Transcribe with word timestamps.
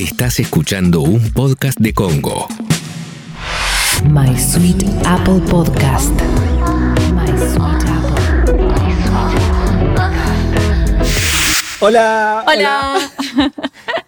Estás 0.00 0.40
escuchando 0.40 1.02
un 1.02 1.30
podcast 1.30 1.78
de 1.78 1.92
Congo. 1.92 2.48
My 4.04 4.34
Sweet 4.34 4.82
Apple 5.04 5.40
Podcast. 5.50 6.18
My 7.12 7.26
Sweet 7.26 7.84
Apple. 7.84 8.22
Hola. 11.80 12.44
Hola. 12.46 12.98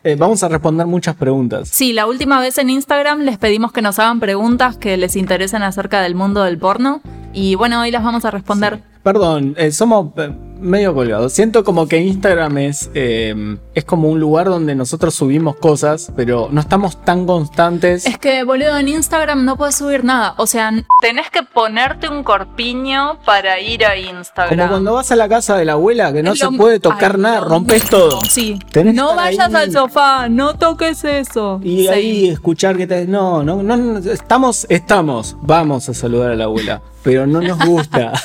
Eh, 0.05 0.17
vamos 0.19 0.43
a 0.43 0.49
responder 0.49 0.85
muchas 0.85 1.15
preguntas. 1.15 1.69
Sí, 1.69 1.93
la 1.93 2.07
última 2.07 2.41
vez 2.41 2.59
en 2.59 2.71
Instagram 2.71 3.21
les 3.21 3.39
pedimos 3.39 3.71
que 3.71 3.83
nos 3.83 4.01
hagan 4.01 4.19
preguntas 4.19 4.77
que 4.77 4.97
les 4.97 5.15
interesen 5.15 5.63
acerca 5.63 6.01
del 6.01 6.17
mundo 6.17 6.43
del 6.43 6.59
porno. 6.59 7.03
Y 7.33 7.55
bueno, 7.55 7.81
hoy 7.81 7.93
las 7.93 8.03
vamos 8.03 8.25
a 8.25 8.33
responder. 8.33 8.83
Perdón, 9.03 9.55
eh, 9.59 9.73
somos 9.73 10.11
eh, 10.17 10.31
medio 10.61 10.95
colgados. 10.95 11.33
Siento 11.33 11.65
como 11.65 11.89
que 11.89 11.99
Instagram 11.99 12.59
es, 12.59 12.89
eh, 12.95 13.57
es 13.75 13.85
como 13.85 14.09
un 14.09 14.21
lugar 14.21 14.47
donde 14.47 14.77
nosotros 14.77 15.13
subimos 15.15 15.57
cosas, 15.57 16.13
pero 16.15 16.49
no 16.53 16.61
estamos 16.61 17.03
tan 17.05 17.27
constantes. 17.27 18.07
Es 18.07 18.17
que, 18.19 18.45
boludo, 18.45 18.77
en 18.79 18.89
Instagram 18.89 19.45
no 19.45 19.57
puedes 19.57 19.75
subir 19.75 20.05
nada. 20.05 20.35
O 20.39 20.47
sea, 20.47 20.71
tenés 21.01 21.31
que 21.31 21.43
ponerte 21.43 22.09
un 22.09 22.23
corpiño 22.23 23.19
para 23.25 23.59
ir 23.59 23.85
a 23.85 23.97
Instagram. 23.97 24.57
Como 24.57 24.71
cuando 24.71 24.93
vas 24.95 25.11
a 25.11 25.17
la 25.17 25.29
casa 25.29 25.57
de 25.57 25.65
la 25.65 25.73
abuela, 25.73 26.13
que 26.13 26.23
no 26.23 26.37
se 26.37 26.49
puede 26.53 26.79
tocar 26.79 27.17
Ay, 27.17 27.23
nada, 27.23 27.41
no, 27.41 27.47
rompes 27.49 27.85
todo. 27.91 28.21
Sí. 28.31 28.61
Tenés 28.71 28.95
no 28.95 29.17
vayas 29.17 29.53
ahí. 29.53 29.65
al 29.65 29.73
sofá, 29.73 30.29
no 30.29 30.55
toques 30.55 31.03
eso. 31.03 31.61
Y 31.65 31.83
Sí. 31.83 31.89
ahí 31.89 32.29
escuchar 32.29 32.77
que 32.77 32.87
te... 32.87 33.07
No, 33.07 33.43
no, 33.43 33.65
no, 33.65 33.77
no, 33.77 33.99
estamos, 33.99 34.65
estamos, 34.69 35.37
vamos 35.43 35.89
a 35.89 35.95
saludar 35.95 36.31
a 36.31 36.37
la 36.37 36.45
abuela, 36.45 36.83
pero 37.03 37.27
no 37.27 37.41
nos 37.41 37.59
gusta. 37.67 38.13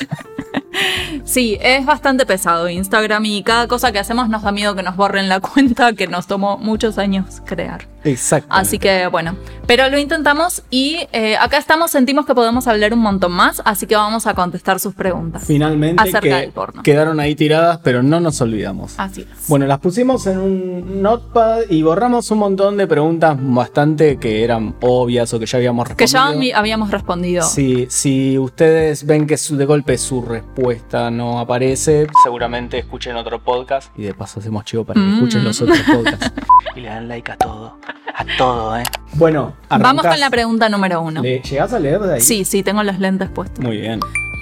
Sí, 1.27 1.57
es 1.59 1.85
bastante 1.85 2.25
pesado 2.25 2.69
Instagram 2.69 3.25
y 3.25 3.43
cada 3.43 3.67
cosa 3.67 3.91
que 3.91 3.99
hacemos 3.99 4.29
nos 4.29 4.43
da 4.43 4.53
miedo 4.53 4.75
que 4.75 4.81
nos 4.81 4.95
borren 4.95 5.27
la 5.27 5.39
cuenta 5.41 5.91
que 5.91 6.07
nos 6.07 6.25
tomó 6.25 6.57
muchos 6.57 6.97
años 6.97 7.41
crear. 7.45 7.85
Exacto. 8.07 8.47
Así 8.51 8.79
que 8.79 9.07
bueno, 9.07 9.35
pero 9.65 9.89
lo 9.89 9.97
intentamos 9.99 10.63
y 10.69 10.99
eh, 11.11 11.35
acá 11.37 11.57
estamos, 11.57 11.91
sentimos 11.91 12.25
que 12.25 12.33
podemos 12.33 12.67
hablar 12.67 12.93
un 12.93 12.99
montón 12.99 13.31
más, 13.33 13.61
así 13.65 13.85
que 13.85 13.95
vamos 13.95 14.25
a 14.27 14.33
contestar 14.33 14.79
sus 14.79 14.93
preguntas. 14.93 15.43
Finalmente 15.45 16.01
acerca 16.01 16.19
que 16.21 16.29
del 16.35 16.51
porno. 16.51 16.83
quedaron 16.83 17.19
ahí 17.19 17.35
tiradas, 17.35 17.79
pero 17.83 18.01
no 18.03 18.19
nos 18.19 18.39
olvidamos. 18.41 18.93
Así 18.97 19.21
es. 19.21 19.47
Bueno, 19.47 19.65
las 19.65 19.79
pusimos 19.79 20.25
en 20.27 20.37
un 20.39 21.01
notepad 21.01 21.59
y 21.69 21.81
borramos 21.83 22.31
un 22.31 22.39
montón 22.39 22.77
de 22.77 22.87
preguntas 22.87 23.37
bastante 23.39 24.17
que 24.17 24.43
eran 24.43 24.75
obvias 24.81 25.33
o 25.33 25.39
que 25.39 25.45
ya 25.45 25.57
habíamos 25.57 25.87
que 25.87 25.95
respondido. 26.05 26.31
ya 26.33 26.37
mi- 26.39 26.51
habíamos 26.51 26.91
respondido. 26.91 27.43
Si, 27.43 27.87
si 27.89 28.37
ustedes 28.37 29.05
ven 29.05 29.27
que 29.27 29.37
su- 29.37 29.57
de 29.57 29.65
golpe 29.65 29.97
su 29.97 30.21
respuesta 30.21 31.11
no 31.11 31.39
aparece, 31.39 32.07
seguramente 32.23 32.77
escuchen 32.79 33.15
otro 33.15 33.43
podcast 33.43 33.91
y 33.97 34.03
de 34.03 34.13
paso 34.13 34.39
hacemos 34.39 34.63
chivo 34.65 34.85
para 34.85 34.99
que 35.01 35.05
Mm. 35.07 35.13
escuchen 35.15 35.43
los 35.43 35.61
otros 35.61 35.79
podcasts. 35.81 36.31
Y 36.75 36.81
le 36.81 36.89
dan 36.89 37.07
like 37.07 37.31
a 37.31 37.37
todo. 37.37 37.77
A 38.19 38.25
todo, 38.37 38.75
¿eh? 38.77 38.83
Bueno, 39.13 39.53
Vamos 39.69 39.85
arrancás. 39.87 40.11
con 40.13 40.19
la 40.19 40.29
pregunta 40.31 40.69
número 40.69 41.01
uno. 41.01 41.21
¿Le- 41.21 41.39
¿Llegás 41.41 41.71
a 41.73 41.79
leer 41.79 41.99
de 42.01 42.15
ahí? 42.15 42.21
Sí, 42.21 42.45
sí, 42.45 42.63
tengo 42.63 42.81
los 42.83 42.97
lentes 42.99 43.29
puestos. 43.29 43.63
Muy 43.63 43.77
bien. 43.77 43.99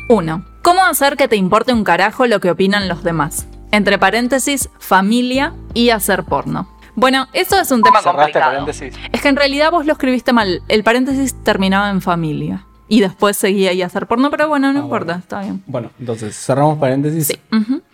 Uno. 0.09 0.45
¿Cómo 0.61 0.83
hacer 0.85 1.17
que 1.17 1.27
te 1.27 1.35
importe 1.35 1.73
un 1.73 1.83
carajo 1.83 2.25
lo 2.25 2.39
que 2.39 2.49
opinan 2.51 2.87
los 2.87 3.03
demás? 3.03 3.47
Entre 3.71 3.97
paréntesis, 3.99 4.69
familia 4.79 5.53
y 5.73 5.89
hacer 5.89 6.23
porno. 6.23 6.69
Bueno, 6.95 7.27
eso 7.33 7.59
es 7.59 7.69
un 7.71 7.81
tema 7.83 7.99
Cerraste 7.99 8.21
complicado. 8.31 8.51
paréntesis. 8.65 8.93
Es 9.11 9.21
que 9.21 9.27
en 9.27 9.35
realidad 9.35 9.71
vos 9.71 9.85
lo 9.85 9.91
escribiste 9.91 10.31
mal. 10.31 10.61
El 10.69 10.83
paréntesis 10.85 11.35
terminaba 11.43 11.89
en 11.89 12.01
familia. 12.01 12.65
Y 12.87 13.01
después 13.01 13.35
seguía 13.35 13.71
ahí 13.71 13.81
a 13.81 13.87
hacer 13.87 14.05
porno, 14.07 14.29
pero 14.29 14.47
bueno, 14.47 14.71
no 14.71 14.79
Ah, 14.79 14.83
importa, 14.83 15.05
bueno. 15.13 15.19
está 15.19 15.39
bien. 15.41 15.63
Bueno, 15.65 15.89
entonces 15.99 16.37
cerramos 16.37 16.77
paréntesis. 16.77 17.27
Sí. 17.27 17.35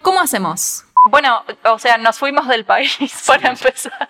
¿Cómo 0.02 0.20
hacemos? 0.20 0.84
Bueno, 1.10 1.44
o 1.64 1.80
sea, 1.80 1.98
nos 1.98 2.20
fuimos 2.20 2.48
del 2.48 2.64
país 2.64 2.98
para 3.28 3.50
empezar. 3.50 4.10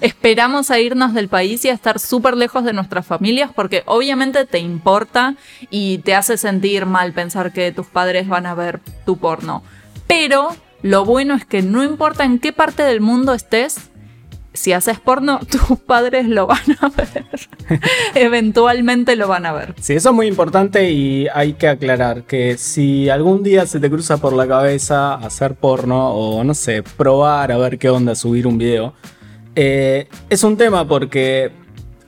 Esperamos 0.00 0.70
a 0.70 0.78
irnos 0.78 1.14
del 1.14 1.28
país 1.28 1.64
y 1.64 1.70
a 1.70 1.72
estar 1.72 1.98
súper 1.98 2.36
lejos 2.36 2.64
de 2.64 2.72
nuestras 2.72 3.06
familias 3.06 3.50
porque 3.54 3.82
obviamente 3.86 4.44
te 4.44 4.58
importa 4.58 5.34
y 5.70 5.98
te 5.98 6.14
hace 6.14 6.36
sentir 6.36 6.84
mal 6.84 7.12
pensar 7.12 7.52
que 7.52 7.72
tus 7.72 7.86
padres 7.86 8.28
van 8.28 8.46
a 8.46 8.54
ver 8.54 8.80
tu 9.06 9.18
porno. 9.18 9.62
Pero 10.06 10.54
lo 10.82 11.04
bueno 11.04 11.34
es 11.34 11.44
que 11.46 11.62
no 11.62 11.82
importa 11.82 12.24
en 12.24 12.38
qué 12.38 12.52
parte 12.52 12.82
del 12.82 13.00
mundo 13.00 13.32
estés, 13.32 13.91
si 14.54 14.72
haces 14.72 15.00
porno, 15.00 15.40
tus 15.50 15.78
padres 15.78 16.28
lo 16.28 16.46
van 16.46 16.76
a 16.80 16.88
ver. 16.88 17.48
Eventualmente 18.14 19.16
lo 19.16 19.28
van 19.28 19.46
a 19.46 19.52
ver. 19.52 19.74
Sí, 19.80 19.94
eso 19.94 20.10
es 20.10 20.14
muy 20.14 20.26
importante 20.26 20.90
y 20.90 21.26
hay 21.34 21.54
que 21.54 21.68
aclarar 21.68 22.24
que 22.24 22.58
si 22.58 23.08
algún 23.08 23.42
día 23.42 23.66
se 23.66 23.80
te 23.80 23.90
cruza 23.90 24.18
por 24.18 24.32
la 24.32 24.46
cabeza 24.46 25.14
hacer 25.14 25.54
porno 25.54 26.10
o 26.10 26.44
no 26.44 26.54
sé, 26.54 26.82
probar 26.82 27.52
a 27.52 27.56
ver 27.56 27.78
qué 27.78 27.90
onda 27.90 28.14
subir 28.14 28.46
un 28.46 28.58
video, 28.58 28.94
eh, 29.54 30.08
es 30.28 30.44
un 30.44 30.56
tema 30.56 30.86
porque 30.86 31.52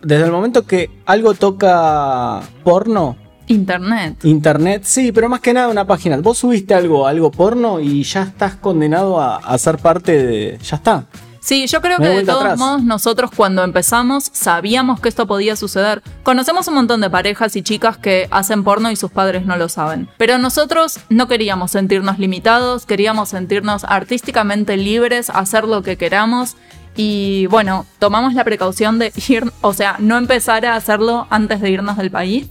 desde 0.02 0.24
el 0.24 0.32
momento 0.32 0.66
que 0.66 0.90
algo 1.06 1.34
toca 1.34 2.42
porno, 2.62 3.16
Internet. 3.46 4.24
internet, 4.24 4.84
sí, 4.84 5.12
pero 5.12 5.28
más 5.28 5.40
que 5.40 5.52
nada 5.52 5.68
una 5.68 5.86
página, 5.86 6.16
vos 6.16 6.38
subiste 6.38 6.72
algo, 6.72 7.06
algo 7.06 7.30
porno 7.30 7.78
y 7.78 8.02
ya 8.02 8.22
estás 8.22 8.54
condenado 8.54 9.20
a, 9.20 9.36
a 9.36 9.58
ser 9.58 9.76
parte 9.76 10.26
de... 10.26 10.58
Ya 10.62 10.76
está. 10.76 11.06
Sí, 11.44 11.66
yo 11.66 11.82
creo 11.82 11.98
que 11.98 12.08
de 12.08 12.24
todos 12.24 12.40
atrás. 12.40 12.58
modos 12.58 12.84
nosotros 12.84 13.30
cuando 13.36 13.64
empezamos 13.64 14.30
sabíamos 14.32 14.98
que 14.98 15.10
esto 15.10 15.26
podía 15.26 15.56
suceder. 15.56 16.02
Conocemos 16.22 16.68
un 16.68 16.74
montón 16.74 17.02
de 17.02 17.10
parejas 17.10 17.54
y 17.54 17.62
chicas 17.62 17.98
que 17.98 18.28
hacen 18.30 18.64
porno 18.64 18.90
y 18.90 18.96
sus 18.96 19.10
padres 19.10 19.44
no 19.44 19.58
lo 19.58 19.68
saben. 19.68 20.08
Pero 20.16 20.38
nosotros 20.38 21.00
no 21.10 21.28
queríamos 21.28 21.72
sentirnos 21.72 22.18
limitados, 22.18 22.86
queríamos 22.86 23.28
sentirnos 23.28 23.84
artísticamente 23.84 24.78
libres, 24.78 25.28
hacer 25.28 25.64
lo 25.64 25.82
que 25.82 25.98
queramos. 25.98 26.56
Y 26.96 27.44
bueno, 27.48 27.84
tomamos 27.98 28.32
la 28.32 28.44
precaución 28.44 28.98
de 28.98 29.12
ir, 29.28 29.44
o 29.60 29.74
sea, 29.74 29.96
no 29.98 30.16
empezar 30.16 30.64
a 30.64 30.76
hacerlo 30.76 31.26
antes 31.28 31.60
de 31.60 31.68
irnos 31.68 31.98
del 31.98 32.10
país. 32.10 32.48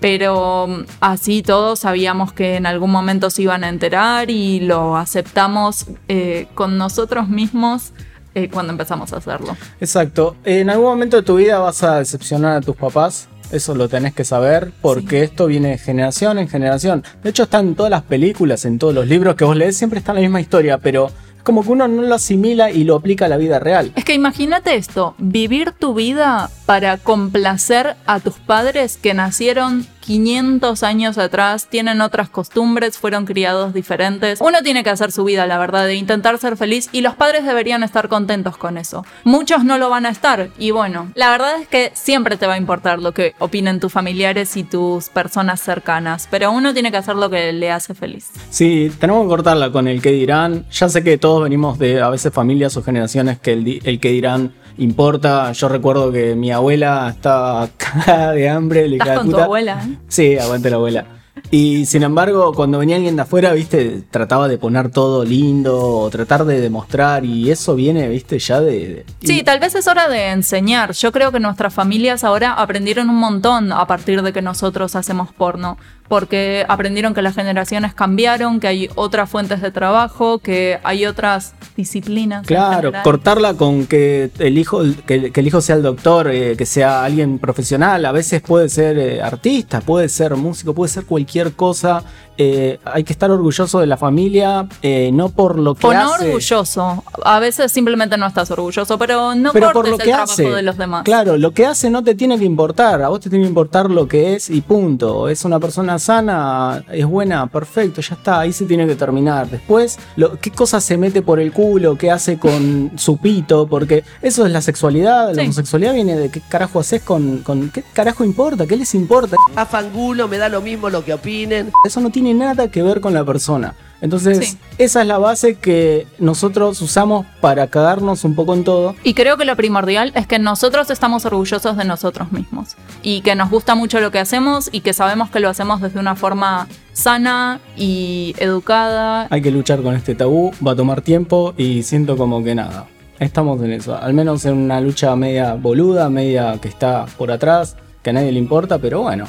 Pero 0.00 0.66
mm, 0.68 0.84
así 1.00 1.40
todos 1.40 1.78
sabíamos 1.78 2.34
que 2.34 2.56
en 2.56 2.66
algún 2.66 2.90
momento 2.90 3.30
se 3.30 3.40
iban 3.40 3.64
a 3.64 3.70
enterar 3.70 4.30
y 4.30 4.60
lo 4.60 4.98
aceptamos 4.98 5.86
eh, 6.08 6.46
con 6.54 6.76
nosotros 6.76 7.30
mismos 7.30 7.94
eh, 8.44 8.50
cuando 8.50 8.72
empezamos 8.72 9.12
a 9.12 9.16
hacerlo. 9.16 9.56
Exacto. 9.80 10.36
En 10.44 10.70
algún 10.70 10.86
momento 10.86 11.16
de 11.16 11.22
tu 11.22 11.36
vida 11.36 11.58
vas 11.58 11.82
a 11.82 11.98
decepcionar 11.98 12.56
a 12.56 12.60
tus 12.60 12.76
papás. 12.76 13.28
Eso 13.50 13.74
lo 13.74 13.88
tenés 13.88 14.12
que 14.12 14.24
saber 14.24 14.72
porque 14.82 15.22
esto 15.22 15.46
viene 15.46 15.70
de 15.70 15.78
generación 15.78 16.38
en 16.38 16.48
generación. 16.48 17.02
De 17.22 17.30
hecho, 17.30 17.44
está 17.44 17.60
en 17.60 17.74
todas 17.74 17.90
las 17.90 18.02
películas, 18.02 18.66
en 18.66 18.78
todos 18.78 18.94
los 18.94 19.06
libros 19.06 19.36
que 19.36 19.44
vos 19.44 19.56
lees, 19.56 19.76
siempre 19.76 19.98
está 19.98 20.12
la 20.12 20.20
misma 20.20 20.40
historia, 20.40 20.76
pero 20.76 21.06
es 21.38 21.42
como 21.42 21.62
que 21.62 21.70
uno 21.70 21.88
no 21.88 22.02
lo 22.02 22.14
asimila 22.14 22.70
y 22.70 22.84
lo 22.84 22.96
aplica 22.96 23.24
a 23.24 23.28
la 23.28 23.38
vida 23.38 23.58
real. 23.58 23.92
Es 23.96 24.04
que 24.04 24.12
imagínate 24.12 24.76
esto, 24.76 25.14
vivir 25.16 25.72
tu 25.72 25.94
vida 25.94 26.50
para 26.66 26.98
complacer 26.98 27.96
a 28.04 28.20
tus 28.20 28.34
padres 28.34 28.98
que 28.98 29.14
nacieron 29.14 29.86
500 30.08 30.84
años 30.84 31.18
atrás, 31.18 31.66
tienen 31.68 32.00
otras 32.00 32.30
costumbres, 32.30 32.96
fueron 32.96 33.26
criados 33.26 33.74
diferentes. 33.74 34.40
Uno 34.40 34.62
tiene 34.62 34.82
que 34.82 34.88
hacer 34.88 35.12
su 35.12 35.22
vida, 35.22 35.46
la 35.46 35.58
verdad, 35.58 35.84
de 35.84 35.96
intentar 35.96 36.38
ser 36.38 36.56
feliz 36.56 36.88
y 36.92 37.02
los 37.02 37.14
padres 37.14 37.44
deberían 37.44 37.82
estar 37.82 38.08
contentos 38.08 38.56
con 38.56 38.78
eso. 38.78 39.04
Muchos 39.24 39.64
no 39.64 39.76
lo 39.76 39.90
van 39.90 40.06
a 40.06 40.08
estar 40.08 40.48
y 40.58 40.70
bueno, 40.70 41.12
la 41.14 41.30
verdad 41.30 41.60
es 41.60 41.68
que 41.68 41.92
siempre 41.92 42.38
te 42.38 42.46
va 42.46 42.54
a 42.54 42.56
importar 42.56 43.02
lo 43.02 43.12
que 43.12 43.34
opinen 43.38 43.80
tus 43.80 43.92
familiares 43.92 44.56
y 44.56 44.64
tus 44.64 45.10
personas 45.10 45.60
cercanas, 45.60 46.26
pero 46.30 46.52
uno 46.52 46.72
tiene 46.72 46.90
que 46.90 46.96
hacer 46.96 47.16
lo 47.16 47.28
que 47.28 47.52
le 47.52 47.70
hace 47.70 47.92
feliz. 47.92 48.30
Sí, 48.48 48.90
tenemos 48.98 49.24
que 49.24 49.28
cortarla 49.28 49.70
con 49.70 49.88
el 49.88 50.00
que 50.00 50.12
dirán. 50.12 50.64
Ya 50.70 50.88
sé 50.88 51.04
que 51.04 51.18
todos 51.18 51.42
venimos 51.42 51.78
de 51.78 52.00
a 52.00 52.08
veces 52.08 52.32
familias 52.32 52.74
o 52.78 52.82
generaciones 52.82 53.40
que 53.40 53.52
el, 53.52 53.82
el 53.84 54.00
que 54.00 54.08
dirán 54.08 54.54
importa. 54.78 55.52
Yo 55.52 55.68
recuerdo 55.68 56.10
que 56.12 56.34
mi 56.34 56.50
abuela 56.50 57.08
estaba 57.14 57.68
cagada 57.76 58.32
de 58.32 58.48
hambre. 58.48 58.88
le 58.88 58.96
Estás 58.96 59.18
con 59.18 59.30
tu 59.30 59.38
abuela, 59.38 59.82
¿eh? 59.86 59.98
Sí, 60.08 60.38
aguante 60.38 60.70
la 60.70 60.76
abuela. 60.76 61.04
Y 61.52 61.86
sin 61.86 62.02
embargo, 62.02 62.52
cuando 62.52 62.78
venía 62.80 62.96
alguien 62.96 63.14
de 63.14 63.22
afuera, 63.22 63.52
viste, 63.52 64.02
trataba 64.10 64.48
de 64.48 64.58
poner 64.58 64.90
todo 64.90 65.24
lindo, 65.24 65.78
o 65.80 66.10
tratar 66.10 66.44
de 66.44 66.60
demostrar, 66.60 67.24
y 67.24 67.50
eso 67.52 67.76
viene, 67.76 68.08
viste, 68.08 68.40
ya 68.40 68.60
de. 68.60 68.72
de- 68.88 69.04
Sí, 69.24 69.38
y- 69.38 69.42
tal 69.44 69.60
vez 69.60 69.74
es 69.76 69.86
hora 69.86 70.08
de 70.08 70.30
enseñar. 70.30 70.92
Yo 70.94 71.12
creo 71.12 71.30
que 71.30 71.38
nuestras 71.38 71.72
familias 71.72 72.24
ahora 72.24 72.54
aprendieron 72.54 73.08
un 73.08 73.16
montón 73.16 73.70
a 73.72 73.86
partir 73.86 74.22
de 74.22 74.32
que 74.32 74.42
nosotros 74.42 74.96
hacemos 74.96 75.32
porno. 75.32 75.78
Porque 76.08 76.64
aprendieron 76.68 77.12
que 77.14 77.20
las 77.22 77.34
generaciones 77.34 77.92
cambiaron, 77.94 78.60
que 78.60 78.66
hay 78.68 78.88
otras 78.94 79.28
fuentes 79.28 79.60
de 79.60 79.70
trabajo, 79.70 80.38
que 80.38 80.78
hay 80.82 81.04
otras 81.06 81.54
disciplinas. 81.76 82.46
Claro, 82.46 82.92
cortarla 83.04 83.54
con 83.54 83.86
que 83.86 84.30
el 84.38 84.58
hijo, 84.58 84.82
que, 85.06 85.30
que 85.30 85.40
el 85.40 85.46
hijo 85.46 85.60
sea 85.60 85.76
el 85.76 85.82
doctor, 85.82 86.28
eh, 86.30 86.56
que 86.56 86.66
sea 86.66 87.04
alguien 87.04 87.38
profesional, 87.38 88.04
a 88.06 88.12
veces 88.12 88.40
puede 88.40 88.68
ser 88.68 88.98
eh, 88.98 89.20
artista, 89.22 89.80
puede 89.80 90.08
ser 90.08 90.34
músico, 90.36 90.74
puede 90.74 90.90
ser 90.90 91.04
cualquier 91.04 91.52
cosa. 91.52 92.02
eh, 92.40 92.78
hay 92.84 93.02
que 93.02 93.12
estar 93.12 93.30
orgulloso 93.32 93.80
de 93.80 93.86
la 93.88 93.96
familia, 93.96 94.66
eh, 94.82 95.10
no 95.12 95.28
por 95.28 95.58
lo 95.58 95.74
que 95.74 95.86
O 95.88 95.92
no 95.92 96.14
hace. 96.14 96.26
orgulloso. 96.26 97.02
A 97.24 97.40
veces 97.40 97.72
simplemente 97.72 98.16
no 98.16 98.26
estás 98.28 98.48
orgulloso, 98.52 98.96
pero 98.96 99.34
no 99.34 99.52
pero 99.52 99.72
por 99.72 99.88
lo 99.88 99.96
el 99.96 100.00
que 100.00 100.08
trabajo 100.08 100.32
hace. 100.32 100.48
de 100.48 100.62
los 100.62 100.76
demás. 100.76 101.02
Claro, 101.02 101.36
lo 101.36 101.50
que 101.50 101.66
hace 101.66 101.90
no 101.90 102.04
te 102.04 102.14
tiene 102.14 102.38
que 102.38 102.44
importar, 102.44 103.02
a 103.02 103.08
vos 103.08 103.18
te 103.20 103.28
tiene 103.28 103.44
que 103.44 103.48
importar 103.48 103.90
lo 103.90 104.06
que 104.06 104.34
es 104.34 104.50
y 104.50 104.60
punto. 104.60 105.28
Es 105.28 105.44
una 105.44 105.58
persona 105.58 105.97
persona 105.98 106.08
sana, 106.08 106.84
es 106.90 107.06
buena, 107.06 107.46
perfecto, 107.46 108.00
ya 108.00 108.14
está, 108.14 108.40
ahí 108.40 108.52
se 108.52 108.64
tiene 108.64 108.86
que 108.86 108.94
terminar. 108.94 109.48
Después, 109.50 109.98
lo, 110.16 110.38
¿qué 110.38 110.50
cosa 110.50 110.80
se 110.80 110.96
mete 110.96 111.22
por 111.22 111.40
el 111.40 111.52
culo? 111.52 111.96
¿Qué 111.96 112.10
hace 112.10 112.38
con 112.38 112.92
su 112.96 113.18
pito? 113.18 113.66
Porque 113.66 114.04
eso 114.22 114.46
es 114.46 114.52
la 114.52 114.60
sexualidad, 114.60 115.34
la 115.34 115.42
homosexualidad 115.42 115.94
viene 115.94 116.16
de 116.16 116.30
qué 116.30 116.40
carajo 116.48 116.80
haces 116.80 117.02
con, 117.02 117.38
con. 117.38 117.70
¿Qué 117.70 117.82
carajo 117.92 118.24
importa? 118.24 118.66
¿Qué 118.66 118.76
les 118.76 118.94
importa? 118.94 119.36
A 119.56 119.66
fangulo, 119.66 120.28
me 120.28 120.38
da 120.38 120.48
lo 120.48 120.60
mismo 120.60 120.88
lo 120.88 121.04
que 121.04 121.12
opinen. 121.12 121.70
Eso 121.84 122.00
no 122.00 122.10
tiene 122.10 122.34
nada 122.34 122.68
que 122.68 122.82
ver 122.82 123.00
con 123.00 123.12
la 123.12 123.24
persona. 123.24 123.74
Entonces, 124.00 124.38
Sí. 124.50 124.58
esa 124.78 125.00
es 125.02 125.06
la 125.08 125.18
base 125.18 125.56
que 125.56 126.06
nosotros 126.18 126.80
usamos 126.80 127.26
para 127.40 127.66
cagarnos 127.66 128.22
un 128.24 128.34
poco 128.36 128.54
en 128.54 128.62
todo. 128.64 128.94
Y 129.02 129.14
creo 129.14 129.36
que 129.36 129.44
lo 129.44 129.56
primordial 129.56 130.12
es 130.14 130.26
que 130.26 130.38
nosotros 130.38 130.90
estamos 130.90 131.24
orgullosos 131.26 131.76
de 131.76 131.84
nosotros 131.84 132.30
mismos 132.30 132.76
y 133.02 133.22
que 133.22 133.34
nos 133.34 133.50
gusta 133.50 133.74
mucho 133.74 133.98
lo 134.00 134.10
que 134.12 134.18
hacemos 134.20 134.68
y 134.70 134.80
que 134.82 134.92
sabemos 134.92 135.30
que 135.30 135.40
lo 135.40 135.48
hacemos 135.48 135.80
desde 135.80 135.98
una 135.98 136.14
forma 136.14 136.68
sana 136.92 137.60
y 137.76 138.34
educada. 138.38 139.26
Hay 139.30 139.42
que 139.42 139.50
luchar 139.50 139.82
con 139.82 139.94
este 139.96 140.14
tabú, 140.14 140.52
va 140.64 140.72
a 140.72 140.76
tomar 140.76 141.00
tiempo 141.02 141.54
y 141.56 141.82
siento 141.82 142.16
como 142.16 142.42
que 142.44 142.54
nada. 142.54 142.86
Estamos 143.18 143.60
en 143.62 143.72
eso, 143.72 143.96
al 144.00 144.14
menos 144.14 144.44
en 144.44 144.56
una 144.56 144.80
lucha 144.80 145.16
media 145.16 145.54
boluda, 145.54 146.08
media 146.08 146.56
que 146.62 146.68
está 146.68 147.06
por 147.16 147.32
atrás, 147.32 147.76
que 148.02 148.10
a 148.10 148.12
nadie 148.12 148.30
le 148.30 148.38
importa, 148.38 148.78
pero 148.78 149.00
bueno, 149.02 149.26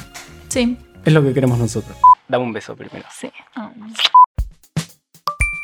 Sí, 0.48 0.76
es 1.04 1.12
lo 1.12 1.22
que 1.24 1.32
queremos 1.34 1.58
nosotros. 1.58 1.96
Dame 2.28 2.44
un 2.44 2.52
beso 2.52 2.76
primero. 2.76 3.04
sí. 3.12 3.28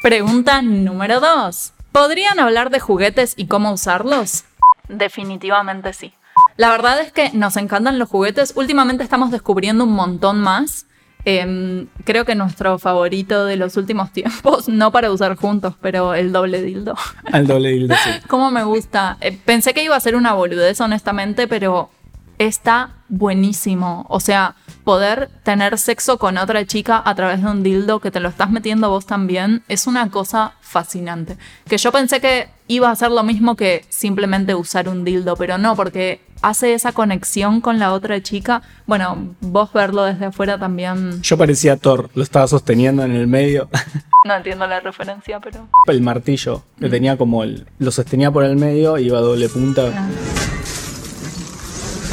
Pregunta 0.07 0.63
número 0.63 1.19
2. 1.19 1.73
¿Podrían 1.91 2.39
hablar 2.39 2.71
de 2.71 2.79
juguetes 2.79 3.35
y 3.37 3.47
cómo 3.47 3.73
usarlos? 3.73 4.45
Definitivamente 4.89 5.93
sí. 5.93 6.13
La 6.57 6.71
verdad 6.71 7.01
es 7.01 7.11
que 7.11 7.33
nos 7.33 7.57
encantan 7.57 7.99
los 7.99 8.09
juguetes. 8.09 8.53
Últimamente 8.55 9.03
estamos 9.03 9.33
descubriendo 9.33 9.83
un 9.83 9.95
montón 9.95 10.41
más. 10.41 10.87
Em, 11.25 11.89
creo 12.05 12.25
que 12.25 12.37
nuestro 12.37 12.79
favorito 12.79 13.47
de 13.47 13.57
los 13.57 13.77
últimos 13.77 14.13
tiempos, 14.13 14.69
no 14.69 14.93
para 14.93 15.11
usar 15.11 15.35
juntos, 15.35 15.75
pero 15.81 16.15
el 16.15 16.31
doble 16.31 16.63
dildo. 16.63 16.95
Al 17.33 17.49
doble 17.49 17.71
dildo, 17.71 17.97
sí. 17.97 18.11
¿Cómo 18.29 18.53
me 18.53 18.63
gusta? 18.63 19.17
Eh, 19.21 19.37
pensé 19.45 19.75
que 19.75 19.83
iba 19.83 19.97
a 19.97 20.01
ser 20.01 20.15
una 20.15 20.35
boludez, 20.35 20.81
honestamente, 20.81 21.49
pero 21.49 21.91
está 22.39 22.91
buenísimo. 23.09 24.07
O 24.09 24.21
sea, 24.21 24.55
poder 24.87 25.29
tener 25.43 25.79
sexo 25.79 26.17
con 26.17 26.39
otra 26.39 26.65
chica 26.65 27.03
a 27.05 27.13
través 27.17 27.43
de 27.43 27.51
un 27.51 27.65
dildo 27.65 27.99
que 27.99 28.13
te 28.13 28.21
lo 28.21 28.29
estás 28.29 28.51
metiendo 28.51 28.89
vos 28.89 29.05
también 29.05 29.65
es 29.67 29.89
una 29.89 30.09
cosa 30.13 30.53
fascinante. 30.61 31.37
Que 31.69 31.77
yo 31.77 31.91
pensé 31.91 32.21
que 32.21 32.49
iba 32.69 32.89
a 32.89 32.95
ser 32.95 33.11
lo 33.11 33.25
mismo 33.25 33.57
que 33.57 33.85
simplemente 33.89 34.55
usar 34.55 34.89
un 34.89 35.05
dildo, 35.05 35.35
pero 35.35 35.59
no, 35.59 35.75
porque 35.75 36.21
hace 36.41 36.73
esa 36.73 36.93
conexión 36.93 37.61
con 37.61 37.81
la 37.81 37.93
otra 37.93 38.23
chica. 38.23 38.63
Bueno, 38.87 39.35
vos 39.41 39.73
verlo 39.73 40.05
desde 40.05 40.27
afuera 40.27 40.57
también. 40.57 41.21
Yo 41.21 41.37
parecía 41.37 41.77
Thor, 41.77 42.09
lo 42.15 42.23
estaba 42.23 42.47
sosteniendo 42.47 43.03
en 43.03 43.11
el 43.11 43.27
medio, 43.27 43.69
No 44.25 44.37
entiendo 44.37 44.69
la 44.69 44.79
referencia, 44.79 45.41
pero. 45.41 45.67
el 45.89 46.01
martillo, 46.01 46.63
que 46.79 46.89
tenía 46.89 47.17
como 47.17 47.43
el. 47.43 47.67
lo 47.79 47.91
sostenía 47.91 48.31
por 48.31 48.45
el 48.45 48.55
medio 48.55 48.99
y 48.99 49.07
iba 49.07 49.19
a 49.19 49.21
doble 49.21 49.49
punta. 49.49 49.93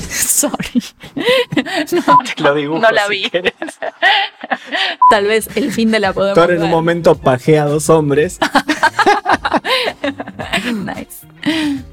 Sorry. 0.09 0.83
No, 2.07 2.19
lo 2.43 2.55
dibujo 2.55 2.79
no 2.79 2.91
la 2.91 3.07
vi. 3.07 3.29
Tal 5.09 5.25
vez 5.25 5.49
el 5.55 5.71
fin 5.71 5.91
de 5.91 5.99
la 5.99 6.13
podemos 6.13 6.35
Thor 6.35 6.51
en 6.51 6.63
un 6.63 6.69
momento 6.69 7.15
pajea 7.15 7.63
a 7.63 7.67
dos 7.67 7.89
hombres. 7.89 8.39
Nice. 10.63 11.25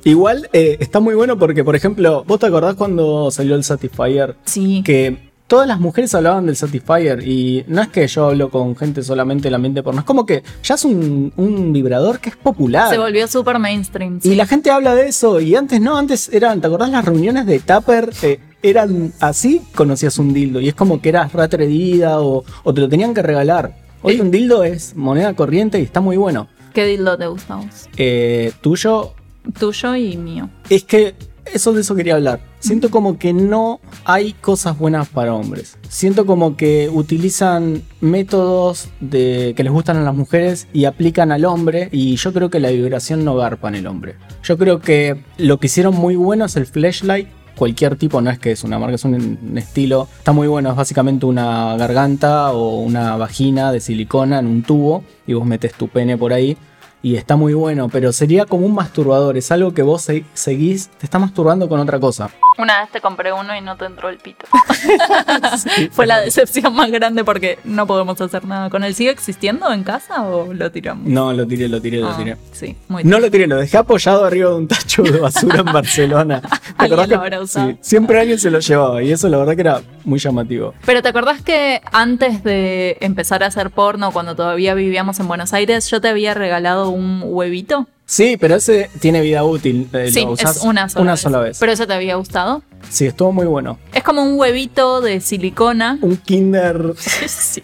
Igual 0.04 0.48
eh, 0.52 0.76
está 0.80 1.00
muy 1.00 1.14
bueno 1.14 1.38
porque, 1.38 1.64
por 1.64 1.74
ejemplo, 1.76 2.24
¿vos 2.26 2.38
te 2.38 2.46
acordás 2.46 2.74
cuando 2.74 3.30
salió 3.30 3.54
el 3.54 3.64
Satisfyer? 3.64 4.36
Sí. 4.44 4.82
Que 4.84 5.29
todas 5.50 5.66
las 5.66 5.80
mujeres 5.80 6.14
hablaban 6.14 6.46
del 6.46 6.54
Satisfyer 6.54 7.26
y 7.26 7.64
no 7.66 7.82
es 7.82 7.88
que 7.88 8.06
yo 8.06 8.26
hablo 8.26 8.50
con 8.50 8.76
gente 8.76 9.02
solamente 9.02 9.44
del 9.48 9.54
ambiente 9.56 9.82
porno, 9.82 9.98
es 10.00 10.06
como 10.06 10.24
que 10.24 10.44
ya 10.62 10.76
es 10.76 10.84
un, 10.84 11.32
un 11.36 11.72
vibrador 11.72 12.20
que 12.20 12.28
es 12.30 12.36
popular. 12.36 12.88
Se 12.88 12.98
volvió 12.98 13.26
súper 13.26 13.58
mainstream. 13.58 14.20
Y 14.22 14.36
la 14.36 14.46
gente 14.46 14.70
habla 14.70 14.94
de 14.94 15.08
eso 15.08 15.40
y 15.40 15.56
antes 15.56 15.80
no, 15.80 15.98
antes 15.98 16.28
eran, 16.32 16.60
¿te 16.60 16.68
acordás 16.68 16.90
las 16.90 17.04
reuniones 17.04 17.46
de 17.46 17.58
Tupper? 17.58 18.10
Eh, 18.22 18.38
eran 18.62 19.12
así, 19.18 19.60
conocías 19.74 20.18
un 20.18 20.32
dildo 20.32 20.60
y 20.60 20.68
es 20.68 20.74
como 20.74 21.00
que 21.02 21.08
eras 21.08 21.32
re 21.32 21.42
atrevida 21.42 22.20
o, 22.20 22.44
o 22.62 22.74
te 22.74 22.80
lo 22.80 22.88
tenían 22.88 23.12
que 23.12 23.22
regalar. 23.22 23.74
Hoy 24.02 24.14
Eh. 24.18 24.22
un 24.22 24.30
dildo 24.30 24.62
es 24.62 24.94
moneda 24.94 25.34
corriente 25.34 25.80
y 25.80 25.82
está 25.82 26.00
muy 26.00 26.16
bueno. 26.16 26.46
¿Qué 26.72 26.84
dildo 26.86 27.18
te 27.18 27.26
gusta? 27.26 27.58
Eh, 27.96 28.52
tuyo, 28.60 29.14
Tuyo 29.58 29.96
y 29.96 30.16
mío. 30.16 30.48
es 30.68 30.84
que 30.84 31.14
eso 31.52 31.72
de 31.72 31.80
eso 31.80 31.96
quería 31.96 32.14
hablar. 32.14 32.40
Siento 32.60 32.90
como 32.90 33.18
que 33.18 33.32
no 33.32 33.80
hay 34.04 34.34
cosas 34.34 34.78
buenas 34.78 35.08
para 35.08 35.34
hombres. 35.34 35.78
Siento 35.88 36.26
como 36.26 36.56
que 36.56 36.90
utilizan 36.92 37.82
métodos 38.00 38.88
que 39.10 39.54
les 39.56 39.72
gustan 39.72 39.96
a 39.96 40.02
las 40.02 40.14
mujeres 40.14 40.68
y 40.72 40.84
aplican 40.84 41.32
al 41.32 41.44
hombre 41.46 41.88
y 41.90 42.16
yo 42.16 42.32
creo 42.32 42.50
que 42.50 42.60
la 42.60 42.70
vibración 42.70 43.24
no 43.24 43.34
garpa 43.34 43.68
en 43.68 43.76
el 43.76 43.86
hombre. 43.86 44.16
Yo 44.42 44.58
creo 44.58 44.78
que 44.80 45.22
lo 45.38 45.58
que 45.58 45.66
hicieron 45.66 45.94
muy 45.94 46.16
bueno 46.16 46.44
es 46.44 46.56
el 46.56 46.66
flashlight. 46.66 47.28
Cualquier 47.56 47.96
tipo, 47.96 48.20
no 48.22 48.30
es 48.30 48.38
que 48.38 48.52
es 48.52 48.62
una 48.64 48.78
marca, 48.78 48.94
es 48.94 49.04
un, 49.04 49.14
un 49.42 49.58
estilo. 49.58 50.08
Está 50.18 50.32
muy 50.32 50.46
bueno, 50.48 50.70
es 50.70 50.76
básicamente 50.76 51.26
una 51.26 51.76
garganta 51.76 52.52
o 52.52 52.80
una 52.80 53.16
vagina 53.16 53.72
de 53.72 53.80
silicona 53.80 54.38
en 54.38 54.46
un 54.46 54.62
tubo 54.62 55.02
y 55.26 55.32
vos 55.34 55.44
metes 55.46 55.72
tu 55.74 55.88
pene 55.88 56.16
por 56.16 56.32
ahí 56.32 56.56
y 57.02 57.16
está 57.16 57.36
muy 57.36 57.54
bueno, 57.54 57.88
pero 57.88 58.12
sería 58.12 58.44
como 58.44 58.66
un 58.66 58.74
masturbador, 58.74 59.38
es 59.38 59.50
algo 59.50 59.72
que 59.72 59.80
vos 59.80 60.02
se- 60.02 60.24
seguís, 60.34 60.88
te 60.98 61.06
está 61.06 61.18
masturbando 61.18 61.66
con 61.66 61.80
otra 61.80 61.98
cosa. 61.98 62.28
Una 62.60 62.80
vez 62.80 62.90
te 62.90 63.00
compré 63.00 63.32
uno 63.32 63.56
y 63.56 63.60
no 63.60 63.76
te 63.76 63.86
entró 63.86 64.08
el 64.08 64.18
pito. 64.18 64.46
Fue 65.92 66.06
la 66.06 66.20
decepción 66.20 66.74
más 66.74 66.90
grande 66.90 67.24
porque 67.24 67.58
no 67.64 67.86
podemos 67.86 68.20
hacer 68.20 68.44
nada 68.44 68.70
con 68.70 68.84
él. 68.84 68.94
¿Sigue 68.94 69.10
existiendo 69.10 69.72
en 69.72 69.82
casa 69.84 70.22
o 70.22 70.52
lo 70.52 70.70
tiramos? 70.70 71.06
No, 71.06 71.32
lo 71.32 71.46
tiré, 71.46 71.68
lo 71.68 71.80
tiré, 71.80 71.98
lo 71.98 72.08
Ah, 72.10 72.16
tiré. 72.16 72.36
Sí, 72.52 72.76
muy 72.88 73.04
No 73.04 73.18
lo 73.18 73.30
tiré, 73.30 73.46
lo 73.46 73.56
dejé 73.56 73.78
apoyado 73.78 74.24
arriba 74.24 74.50
de 74.50 74.56
un 74.56 74.68
tacho 74.68 75.02
de 75.02 75.18
basura 75.18 75.60
en 75.60 75.64
Barcelona. 75.66 76.40
¿Te 76.78 76.84
acordás 76.86 77.08
lo 77.08 77.08
que- 77.08 77.14
habrá 77.14 77.40
usado. 77.40 77.70
sí, 77.70 77.78
siempre 77.80 78.20
alguien 78.20 78.38
se 78.38 78.50
lo 78.50 78.58
llevaba 78.60 79.02
y 79.02 79.12
eso 79.12 79.28
la 79.28 79.38
verdad 79.38 79.54
que 79.54 79.60
era 79.62 79.80
muy 80.04 80.18
llamativo. 80.18 80.74
Pero 80.84 81.02
¿te 81.02 81.08
acordás 81.08 81.42
que 81.42 81.80
antes 81.92 82.42
de 82.42 82.96
empezar 83.00 83.42
a 83.42 83.46
hacer 83.46 83.70
porno, 83.70 84.10
cuando 84.12 84.34
todavía 84.36 84.74
vivíamos 84.74 85.18
en 85.20 85.28
Buenos 85.28 85.52
Aires, 85.52 85.88
yo 85.90 86.00
te 86.00 86.08
había 86.08 86.34
regalado 86.34 86.90
un 86.90 87.22
huevito? 87.24 87.86
Sí, 88.10 88.36
pero 88.36 88.56
ese 88.56 88.90
tiene 88.98 89.20
vida 89.20 89.44
útil. 89.44 89.88
eh, 89.92 90.10
sí, 90.10 90.22
lo 90.22 90.32
usás 90.32 90.56
es 90.56 90.62
una 90.64 90.88
sola, 90.88 91.02
una 91.02 91.12
vez. 91.12 91.20
sola 91.20 91.38
vez. 91.38 91.58
Pero 91.60 91.70
ese 91.70 91.86
te 91.86 91.94
había 91.94 92.16
gustado. 92.16 92.64
Sí, 92.88 93.06
estuvo 93.06 93.30
muy 93.30 93.46
bueno. 93.46 93.78
Es 93.94 94.02
como 94.02 94.24
un 94.24 94.36
huevito 94.36 95.00
de 95.00 95.20
silicona. 95.20 95.96
Un 96.02 96.16
Kinder. 96.16 96.94
Sí. 97.28 97.62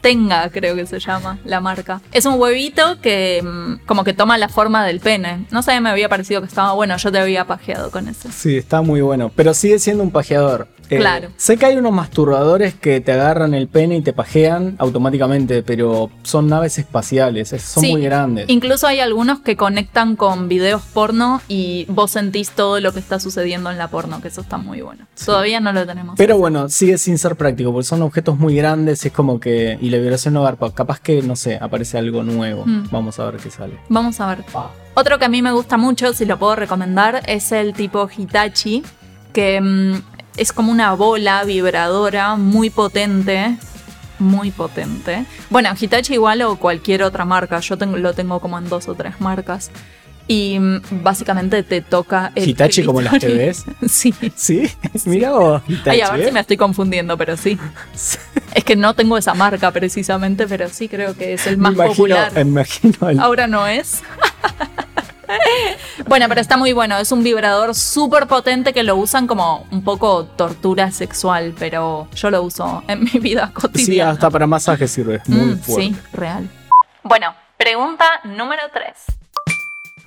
Tenga, 0.00 0.50
creo 0.50 0.74
que 0.74 0.86
se 0.86 0.98
llama 0.98 1.38
la 1.44 1.60
marca. 1.60 2.00
Es 2.12 2.26
un 2.26 2.34
huevito 2.40 3.00
que 3.00 3.40
mm, 3.44 3.86
como 3.86 4.02
que 4.02 4.12
toma 4.12 4.38
la 4.38 4.48
forma 4.48 4.84
del 4.84 4.98
pene. 4.98 5.46
No 5.52 5.62
sé, 5.62 5.80
me 5.80 5.90
había 5.90 6.08
parecido 6.08 6.40
que 6.40 6.48
estaba 6.48 6.72
bueno. 6.72 6.96
Yo 6.96 7.12
te 7.12 7.18
había 7.18 7.44
pajeado 7.46 7.92
con 7.92 8.08
ese. 8.08 8.32
Sí, 8.32 8.56
está 8.56 8.82
muy 8.82 9.00
bueno. 9.02 9.30
Pero 9.36 9.54
sigue 9.54 9.78
siendo 9.78 10.02
un 10.02 10.10
pajeador. 10.10 10.66
Eh, 10.90 10.98
Claro. 10.98 11.28
Sé 11.36 11.56
que 11.56 11.66
hay 11.66 11.76
unos 11.76 11.92
masturbadores 11.92 12.74
que 12.74 13.00
te 13.00 13.12
agarran 13.12 13.54
el 13.54 13.68
pene 13.68 13.96
y 13.96 14.02
te 14.02 14.12
pajean 14.12 14.76
automáticamente, 14.78 15.62
pero 15.62 16.10
son 16.22 16.48
naves 16.48 16.78
espaciales, 16.78 17.52
es- 17.52 17.62
son 17.62 17.82
Sí, 17.82 17.92
muy 17.92 18.02
grandes. 18.02 18.46
Incluso 18.48 18.86
hay 18.86 19.00
algunos 19.00 19.40
que 19.40 19.56
conectan 19.56 20.16
con 20.16 20.48
videos 20.48 20.82
porno 20.82 21.40
y 21.48 21.84
vos 21.88 22.10
sentís 22.12 22.50
todo 22.50 22.80
lo 22.80 22.92
que 22.92 23.00
está 23.00 23.20
sucediendo 23.20 23.70
en 23.70 23.78
la 23.78 23.88
porno, 23.88 24.20
que 24.20 24.28
eso 24.28 24.40
está 24.40 24.56
muy 24.58 24.80
bueno. 24.80 25.06
Todavía 25.24 25.60
no 25.60 25.72
lo 25.72 25.86
tenemos. 25.86 26.14
Pero 26.16 26.38
bueno, 26.38 26.68
sigue 26.68 26.98
sin 26.98 27.18
ser 27.18 27.36
práctico, 27.36 27.72
porque 27.72 27.86
son 27.86 28.02
objetos 28.02 28.38
muy 28.38 28.54
grandes, 28.56 29.04
es 29.04 29.12
como 29.12 29.38
que. 29.40 29.78
Y 29.80 29.90
la 29.90 29.98
vibración 29.98 30.34
no 30.34 30.42
garpa. 30.42 30.72
Capaz 30.72 31.00
que, 31.00 31.22
no 31.22 31.36
sé, 31.36 31.58
aparece 31.60 31.98
algo 31.98 32.22
nuevo. 32.22 32.64
Mm. 32.66 32.88
Vamos 32.90 33.18
a 33.18 33.30
ver 33.30 33.40
qué 33.40 33.50
sale. 33.50 33.74
Vamos 33.88 34.20
a 34.20 34.26
ver. 34.28 34.44
Otro 34.94 35.18
que 35.18 35.24
a 35.26 35.28
mí 35.28 35.42
me 35.42 35.52
gusta 35.52 35.76
mucho, 35.76 36.12
si 36.12 36.24
lo 36.24 36.38
puedo 36.38 36.56
recomendar, 36.56 37.22
es 37.26 37.52
el 37.52 37.72
tipo 37.72 38.08
Hitachi, 38.16 38.82
que 39.32 39.60
mm, 39.60 40.07
es 40.38 40.52
como 40.52 40.72
una 40.72 40.92
bola 40.94 41.44
vibradora 41.44 42.36
muy 42.36 42.70
potente. 42.70 43.56
Muy 44.18 44.50
potente. 44.50 45.24
Bueno, 45.50 45.70
Hitachi 45.78 46.14
igual 46.14 46.42
o 46.42 46.56
cualquier 46.56 47.02
otra 47.04 47.24
marca. 47.24 47.60
Yo 47.60 47.76
tengo- 47.78 47.96
lo 47.98 48.12
tengo 48.14 48.40
como 48.40 48.58
en 48.58 48.68
dos 48.68 48.88
o 48.88 48.94
tres 48.94 49.20
marcas. 49.20 49.70
Y 50.30 50.58
mm, 50.58 50.80
básicamente 51.02 51.62
te 51.62 51.80
toca 51.80 52.32
el. 52.34 52.48
¿Hitachi 52.50 52.82
como 52.84 53.00
las 53.00 53.18
ves? 53.20 53.64
Sí. 53.88 54.12
¿Sí? 54.34 54.68
Mira 55.06 55.30
vos, 55.32 55.62
Hitachi. 55.68 55.90
Ay, 55.90 56.00
a 56.02 56.10
ver 56.10 56.20
¿eh? 56.20 56.26
si 56.26 56.32
me 56.32 56.40
estoy 56.40 56.56
confundiendo, 56.56 57.16
pero 57.16 57.36
sí. 57.36 57.58
Es 58.54 58.64
que 58.64 58.76
no 58.76 58.94
tengo 58.94 59.16
esa 59.16 59.34
marca 59.34 59.70
precisamente, 59.70 60.46
pero 60.48 60.68
sí 60.68 60.88
creo 60.88 61.14
que 61.16 61.34
es 61.34 61.46
el 61.46 61.56
Me 61.58 61.64
más 61.70 61.74
imagino, 61.74 61.94
popular. 61.94 62.32
me 62.34 62.40
imagino 62.40 63.08
el- 63.08 63.20
Ahora 63.20 63.46
no 63.46 63.66
es. 63.68 64.02
Bueno, 66.06 66.26
pero 66.28 66.40
está 66.40 66.56
muy 66.56 66.72
bueno. 66.72 66.96
Es 66.98 67.12
un 67.12 67.22
vibrador 67.22 67.74
súper 67.74 68.26
potente 68.26 68.72
que 68.72 68.82
lo 68.82 68.96
usan 68.96 69.26
como 69.26 69.66
un 69.70 69.82
poco 69.84 70.24
tortura 70.24 70.90
sexual, 70.90 71.54
pero 71.58 72.08
yo 72.14 72.30
lo 72.30 72.42
uso 72.42 72.82
en 72.88 73.04
mi 73.04 73.18
vida 73.20 73.46
Sí, 73.48 73.52
cotidiana. 73.60 74.10
hasta 74.12 74.30
para 74.30 74.46
masaje 74.46 74.86
sirve. 74.88 75.20
Muy 75.26 75.54
Mm, 75.54 75.58
fuerte. 75.60 75.82
sí, 75.82 75.96
real. 76.12 76.48
Bueno, 77.02 77.34
pregunta 77.56 78.04
número 78.24 78.62
3. 78.72 79.17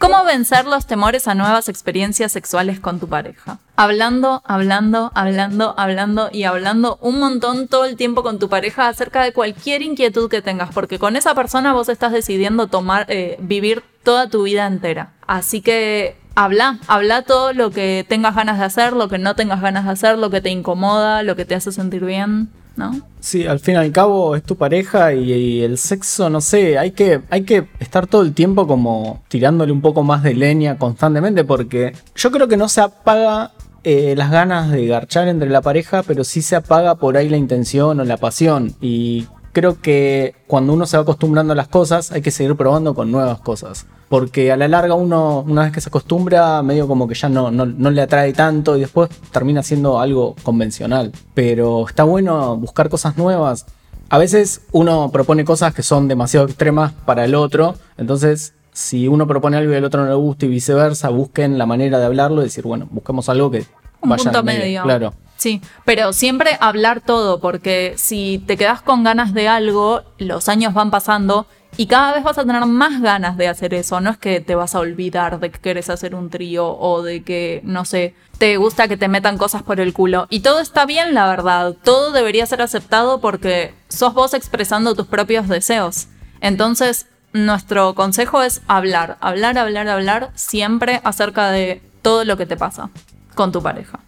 ¿Cómo 0.01 0.25
vencer 0.25 0.65
los 0.65 0.87
temores 0.87 1.27
a 1.27 1.35
nuevas 1.35 1.69
experiencias 1.69 2.31
sexuales 2.31 2.79
con 2.79 2.99
tu 2.99 3.07
pareja? 3.07 3.59
Hablando, 3.75 4.41
hablando, 4.45 5.11
hablando, 5.13 5.75
hablando 5.77 6.29
y 6.31 6.45
hablando 6.45 6.97
un 7.01 7.19
montón 7.19 7.67
todo 7.67 7.85
el 7.85 7.97
tiempo 7.97 8.23
con 8.23 8.39
tu 8.39 8.49
pareja 8.49 8.87
acerca 8.87 9.21
de 9.21 9.31
cualquier 9.31 9.83
inquietud 9.83 10.27
que 10.27 10.41
tengas, 10.41 10.73
porque 10.73 10.97
con 10.97 11.15
esa 11.15 11.35
persona 11.35 11.73
vos 11.73 11.87
estás 11.87 12.11
decidiendo 12.11 12.65
tomar, 12.65 13.05
eh, 13.09 13.37
vivir 13.41 13.83
toda 14.01 14.27
tu 14.27 14.41
vida 14.41 14.65
entera. 14.65 15.13
Así 15.27 15.61
que 15.61 16.17
habla, 16.33 16.79
habla 16.87 17.21
todo 17.21 17.53
lo 17.53 17.69
que 17.69 18.03
tengas 18.09 18.35
ganas 18.35 18.57
de 18.57 18.65
hacer, 18.65 18.93
lo 18.93 19.07
que 19.07 19.19
no 19.19 19.35
tengas 19.35 19.61
ganas 19.61 19.85
de 19.85 19.91
hacer, 19.91 20.17
lo 20.17 20.31
que 20.31 20.41
te 20.41 20.49
incomoda, 20.49 21.21
lo 21.21 21.35
que 21.35 21.45
te 21.45 21.53
hace 21.53 21.71
sentir 21.71 22.05
bien. 22.05 22.49
¿No? 22.75 23.01
Sí, 23.19 23.45
al 23.45 23.59
fin 23.59 23.75
y 23.75 23.77
al 23.77 23.91
cabo 23.91 24.35
es 24.35 24.43
tu 24.43 24.55
pareja 24.55 25.13
y, 25.13 25.61
el 25.61 25.77
sexo, 25.77 26.29
no 26.29 26.41
sé, 26.41 26.77
hay 26.77 26.91
que, 26.91 27.21
hay 27.29 27.43
que 27.43 27.67
estar 27.79 28.07
todo 28.07 28.21
el 28.21 28.33
tiempo 28.33 28.67
como 28.67 29.23
tirándole 29.27 29.71
un 29.71 29.81
poco 29.81 30.03
más 30.03 30.23
de 30.23 30.33
leña 30.33 30.77
constantemente 30.77 31.43
porque 31.43 31.93
yo 32.15 32.31
creo 32.31 32.47
que 32.47 32.57
no 32.57 32.69
se 32.69 32.81
apaga 32.81 33.51
eh, 33.83 34.15
las 34.15 34.31
ganas 34.31 34.71
de 34.71 34.87
garchar 34.87 35.27
entre 35.27 35.49
la 35.49 35.61
pareja, 35.61 36.03
pero 36.03 36.23
sí 36.23 36.41
se 36.41 36.55
apaga 36.55 36.95
por 36.95 37.17
ahí 37.17 37.29
la 37.29 37.37
intención 37.37 37.99
o 37.99 38.03
la 38.03 38.17
pasión 38.17 38.75
y 38.81 39.27
creo 39.53 39.81
que 39.81 40.35
cuando 40.47 40.73
uno 40.73 40.85
se 40.85 40.97
va 40.97 41.03
acostumbrando 41.03 41.53
a 41.53 41.55
las 41.55 41.67
cosas 41.67 42.11
hay 42.11 42.21
que 42.21 42.31
seguir 42.31 42.55
probando 42.55 42.95
con 42.95 43.11
nuevas 43.11 43.39
cosas. 43.41 43.85
Porque 44.11 44.51
a 44.51 44.57
la 44.57 44.67
larga 44.67 44.93
uno, 44.93 45.39
una 45.47 45.63
vez 45.63 45.71
que 45.71 45.79
se 45.79 45.87
acostumbra, 45.87 46.61
medio 46.63 46.85
como 46.85 47.07
que 47.07 47.15
ya 47.15 47.29
no, 47.29 47.49
no, 47.49 47.65
no 47.65 47.89
le 47.91 48.01
atrae 48.01 48.33
tanto 48.33 48.75
y 48.75 48.81
después 48.81 49.09
termina 49.31 49.63
siendo 49.63 50.01
algo 50.01 50.35
convencional. 50.43 51.13
Pero 51.33 51.87
está 51.87 52.03
bueno 52.03 52.57
buscar 52.57 52.89
cosas 52.89 53.15
nuevas. 53.15 53.67
A 54.09 54.17
veces 54.17 54.63
uno 54.73 55.11
propone 55.13 55.45
cosas 55.45 55.73
que 55.73 55.81
son 55.81 56.09
demasiado 56.09 56.45
extremas 56.45 56.91
para 57.05 57.23
el 57.23 57.35
otro. 57.35 57.75
Entonces, 57.97 58.53
si 58.73 59.07
uno 59.07 59.27
propone 59.27 59.55
algo 59.55 59.71
y 59.71 59.75
el 59.75 59.85
otro 59.85 60.03
no 60.03 60.09
le 60.09 60.15
gusta 60.15 60.45
y 60.45 60.49
viceversa, 60.49 61.07
busquen 61.07 61.57
la 61.57 61.65
manera 61.65 61.97
de 61.97 62.05
hablarlo 62.05 62.41
y 62.41 62.43
decir, 62.43 62.65
bueno, 62.65 62.89
busquemos 62.91 63.29
algo 63.29 63.49
que 63.49 63.63
Un 64.01 64.09
vaya 64.09 64.23
punto 64.25 64.43
medio. 64.43 64.83
Claro. 64.83 65.13
Sí, 65.41 65.59
pero 65.85 66.13
siempre 66.13 66.55
hablar 66.59 67.01
todo, 67.01 67.39
porque 67.39 67.95
si 67.97 68.43
te 68.45 68.57
quedas 68.57 68.83
con 68.83 69.03
ganas 69.03 69.33
de 69.33 69.47
algo, 69.47 70.03
los 70.19 70.47
años 70.47 70.75
van 70.75 70.91
pasando 70.91 71.47
y 71.77 71.87
cada 71.87 72.13
vez 72.13 72.23
vas 72.23 72.37
a 72.37 72.45
tener 72.45 72.63
más 72.67 73.01
ganas 73.01 73.37
de 73.37 73.47
hacer 73.47 73.73
eso. 73.73 73.99
No 74.01 74.11
es 74.11 74.19
que 74.19 74.39
te 74.39 74.53
vas 74.53 74.75
a 74.75 74.79
olvidar 74.79 75.39
de 75.39 75.49
que 75.49 75.57
quieres 75.57 75.89
hacer 75.89 76.13
un 76.13 76.29
trío 76.29 76.77
o 76.77 77.01
de 77.01 77.23
que, 77.23 77.61
no 77.63 77.85
sé, 77.85 78.13
te 78.37 78.57
gusta 78.57 78.87
que 78.87 78.97
te 78.97 79.07
metan 79.07 79.39
cosas 79.39 79.63
por 79.63 79.79
el 79.79 79.93
culo. 79.93 80.27
Y 80.29 80.41
todo 80.41 80.59
está 80.59 80.85
bien, 80.85 81.15
la 81.15 81.27
verdad. 81.27 81.75
Todo 81.83 82.11
debería 82.11 82.45
ser 82.45 82.61
aceptado 82.61 83.19
porque 83.19 83.73
sos 83.89 84.13
vos 84.13 84.35
expresando 84.35 84.93
tus 84.93 85.07
propios 85.07 85.47
deseos. 85.47 86.07
Entonces, 86.41 87.07
nuestro 87.33 87.95
consejo 87.95 88.43
es 88.43 88.61
hablar, 88.67 89.17
hablar, 89.21 89.57
hablar, 89.57 89.87
hablar 89.87 90.29
siempre 90.35 91.01
acerca 91.03 91.49
de 91.49 91.81
todo 92.03 92.25
lo 92.25 92.37
que 92.37 92.45
te 92.45 92.57
pasa 92.57 92.91
con 93.33 93.51
tu 93.51 93.63
pareja. 93.63 94.01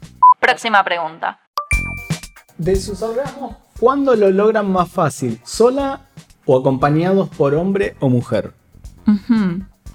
Próxima 0.48 0.84
pregunta. 0.84 1.40
De 2.58 2.76
sus 2.76 3.02
orgasmos, 3.02 3.56
¿cuándo 3.80 4.14
lo 4.14 4.30
logran 4.30 4.70
más 4.70 4.90
fácil? 4.92 5.40
¿Sola 5.46 6.02
o 6.46 6.60
acompañados 6.60 7.30
por 7.30 7.56
hombre 7.56 7.96
o 8.02 8.10
mujer? 8.10 8.52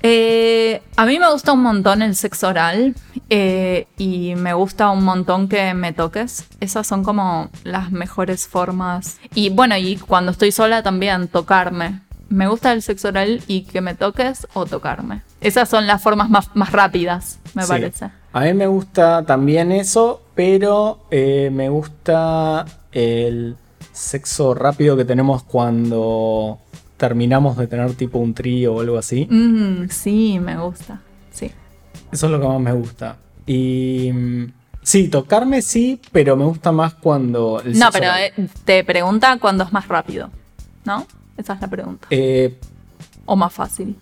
Eh, 0.02 0.80
a 0.96 1.04
mí 1.04 1.18
me 1.18 1.30
gusta 1.30 1.52
un 1.52 1.62
montón 1.62 2.00
el 2.00 2.16
sexo 2.16 2.48
oral 2.48 2.94
eh, 3.28 3.88
y 3.98 4.36
me 4.36 4.54
gusta 4.54 4.88
un 4.88 5.04
montón 5.04 5.50
que 5.50 5.74
me 5.74 5.92
toques. 5.92 6.46
Esas 6.60 6.86
son 6.86 7.04
como 7.04 7.50
las 7.64 7.92
mejores 7.92 8.48
formas. 8.48 9.18
Y 9.34 9.50
bueno, 9.50 9.76
y 9.76 9.96
cuando 9.98 10.32
estoy 10.32 10.50
sola 10.50 10.82
también 10.82 11.28
tocarme. 11.28 12.00
Me 12.30 12.48
gusta 12.48 12.72
el 12.72 12.80
sexo 12.82 13.08
oral 13.08 13.42
y 13.48 13.64
que 13.64 13.82
me 13.82 13.94
toques 13.94 14.46
o 14.54 14.64
tocarme. 14.64 15.22
Esas 15.42 15.68
son 15.68 15.86
las 15.86 16.02
formas 16.02 16.30
más, 16.30 16.50
más 16.56 16.72
rápidas, 16.72 17.38
me 17.54 17.62
Sí. 17.64 17.68
parece. 17.68 18.10
A 18.34 18.40
mí 18.40 18.52
me 18.52 18.66
gusta 18.66 19.24
también 19.24 19.72
eso, 19.72 20.20
pero 20.38 21.00
eh, 21.10 21.50
me 21.52 21.68
gusta 21.68 22.64
el 22.92 23.56
sexo 23.92 24.54
rápido 24.54 24.96
que 24.96 25.04
tenemos 25.04 25.42
cuando 25.42 26.60
terminamos 26.96 27.56
de 27.56 27.66
tener 27.66 27.92
tipo 27.94 28.20
un 28.20 28.34
trío 28.34 28.74
o 28.74 28.80
algo 28.80 28.98
así. 28.98 29.26
Mm, 29.28 29.88
sí, 29.90 30.38
me 30.40 30.56
gusta. 30.56 31.00
Sí. 31.32 31.50
Eso 32.12 32.26
es 32.26 32.30
lo 32.32 32.40
que 32.40 32.46
más 32.46 32.60
me 32.60 32.72
gusta. 32.72 33.16
Y 33.46 34.12
mm, 34.14 34.52
sí, 34.80 35.08
tocarme 35.08 35.60
sí, 35.60 36.00
pero 36.12 36.36
me 36.36 36.44
gusta 36.44 36.70
más 36.70 36.94
cuando... 36.94 37.60
el 37.64 37.72
No, 37.76 37.86
sexo 37.86 37.92
pero 37.98 38.12
eh, 38.14 38.32
te 38.64 38.84
pregunta 38.84 39.36
cuándo 39.40 39.64
es 39.64 39.72
más 39.72 39.88
rápido, 39.88 40.30
¿no? 40.84 41.04
Esa 41.36 41.54
es 41.54 41.60
la 41.60 41.66
pregunta. 41.66 42.06
Eh, 42.10 42.60
O 43.26 43.34
más 43.34 43.52
fácil. 43.52 43.96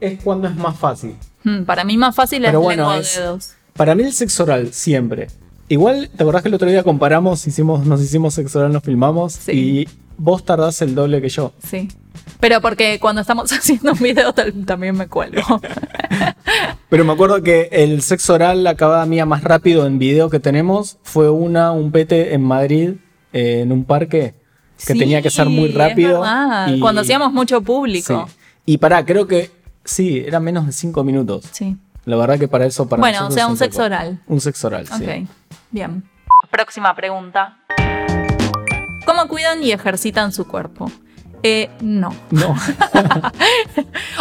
es 0.00 0.22
cuando 0.24 0.48
es 0.48 0.56
más 0.56 0.74
fácil. 0.78 1.16
Mm, 1.44 1.64
para 1.64 1.84
mí 1.84 1.98
más 1.98 2.14
fácil 2.16 2.42
es 2.46 2.48
Pero 2.48 2.62
bueno, 2.62 2.84
lengua 2.84 2.98
es- 2.98 3.14
dedos. 3.14 3.52
Para 3.74 3.94
mí 3.94 4.04
el 4.04 4.12
sexo 4.14 4.44
oral, 4.44 4.72
siempre. 4.72 5.28
Igual, 5.72 6.10
¿te 6.14 6.22
acordás 6.22 6.42
que 6.42 6.48
el 6.48 6.54
otro 6.54 6.68
día 6.68 6.82
comparamos, 6.82 7.46
hicimos, 7.46 7.86
nos 7.86 8.02
hicimos 8.02 8.34
sexo 8.34 8.58
oral, 8.58 8.72
nos 8.74 8.82
filmamos? 8.82 9.32
Sí. 9.32 9.52
Y 9.52 9.88
vos 10.18 10.44
tardás 10.44 10.82
el 10.82 10.94
doble 10.94 11.22
que 11.22 11.30
yo. 11.30 11.52
Sí. 11.66 11.88
Pero 12.40 12.60
porque 12.60 12.98
cuando 13.00 13.22
estamos 13.22 13.50
haciendo 13.52 13.92
un 13.92 13.98
video 13.98 14.34
también 14.66 14.94
me 14.96 15.06
cuelgo. 15.08 15.42
Pero 16.90 17.04
me 17.06 17.12
acuerdo 17.14 17.42
que 17.42 17.70
el 17.72 18.02
sexo 18.02 18.34
oral 18.34 18.66
acababa 18.66 19.06
mía 19.06 19.24
más 19.24 19.42
rápido 19.44 19.86
en 19.86 19.98
video 19.98 20.28
que 20.28 20.40
tenemos. 20.40 20.98
Fue 21.04 21.30
una, 21.30 21.72
un 21.72 21.90
pete 21.90 22.34
en 22.34 22.42
Madrid, 22.42 22.94
eh, 23.32 23.60
en 23.62 23.72
un 23.72 23.84
parque, 23.84 24.34
que 24.76 24.92
Sí, 24.92 24.98
tenía 24.98 25.22
que 25.22 25.30
ser 25.30 25.48
muy 25.48 25.70
es 25.70 25.74
rápido. 25.74 26.20
verdad. 26.20 26.68
y- 26.68 26.80
Cuando 26.80 27.00
hacíamos 27.00 27.32
mucho 27.32 27.60
Sí. 27.60 27.64
público. 27.64 28.28
Y 28.66 28.76
pará, 28.76 29.06
creo 29.06 29.26
que 29.26 29.50
sí, 29.84 30.22
era 30.26 30.38
menos 30.38 30.66
de 30.66 30.72
cinco 30.72 31.02
minutos. 31.02 31.46
Sí. 31.52 31.78
La 32.04 32.16
verdad 32.16 32.36
que 32.38 32.48
para 32.48 32.66
eso, 32.66 32.88
para 32.88 33.00
Bueno, 33.00 33.28
o 33.28 33.30
sea, 33.30 33.44
es 33.44 33.48
un 33.50 33.56
sexo 33.56 33.76
poco. 33.78 33.86
oral. 33.86 34.20
Un 34.26 34.40
sexo 34.40 34.66
oral, 34.66 34.86
sí. 34.88 35.26
Bien. 35.72 36.04
Próxima 36.50 36.94
pregunta. 36.94 37.58
¿Cómo 39.06 39.26
cuidan 39.26 39.62
y 39.62 39.72
ejercitan 39.72 40.32
su 40.32 40.46
cuerpo? 40.46 40.90
Eh, 41.42 41.70
no. 41.80 42.14
No. 42.30 42.54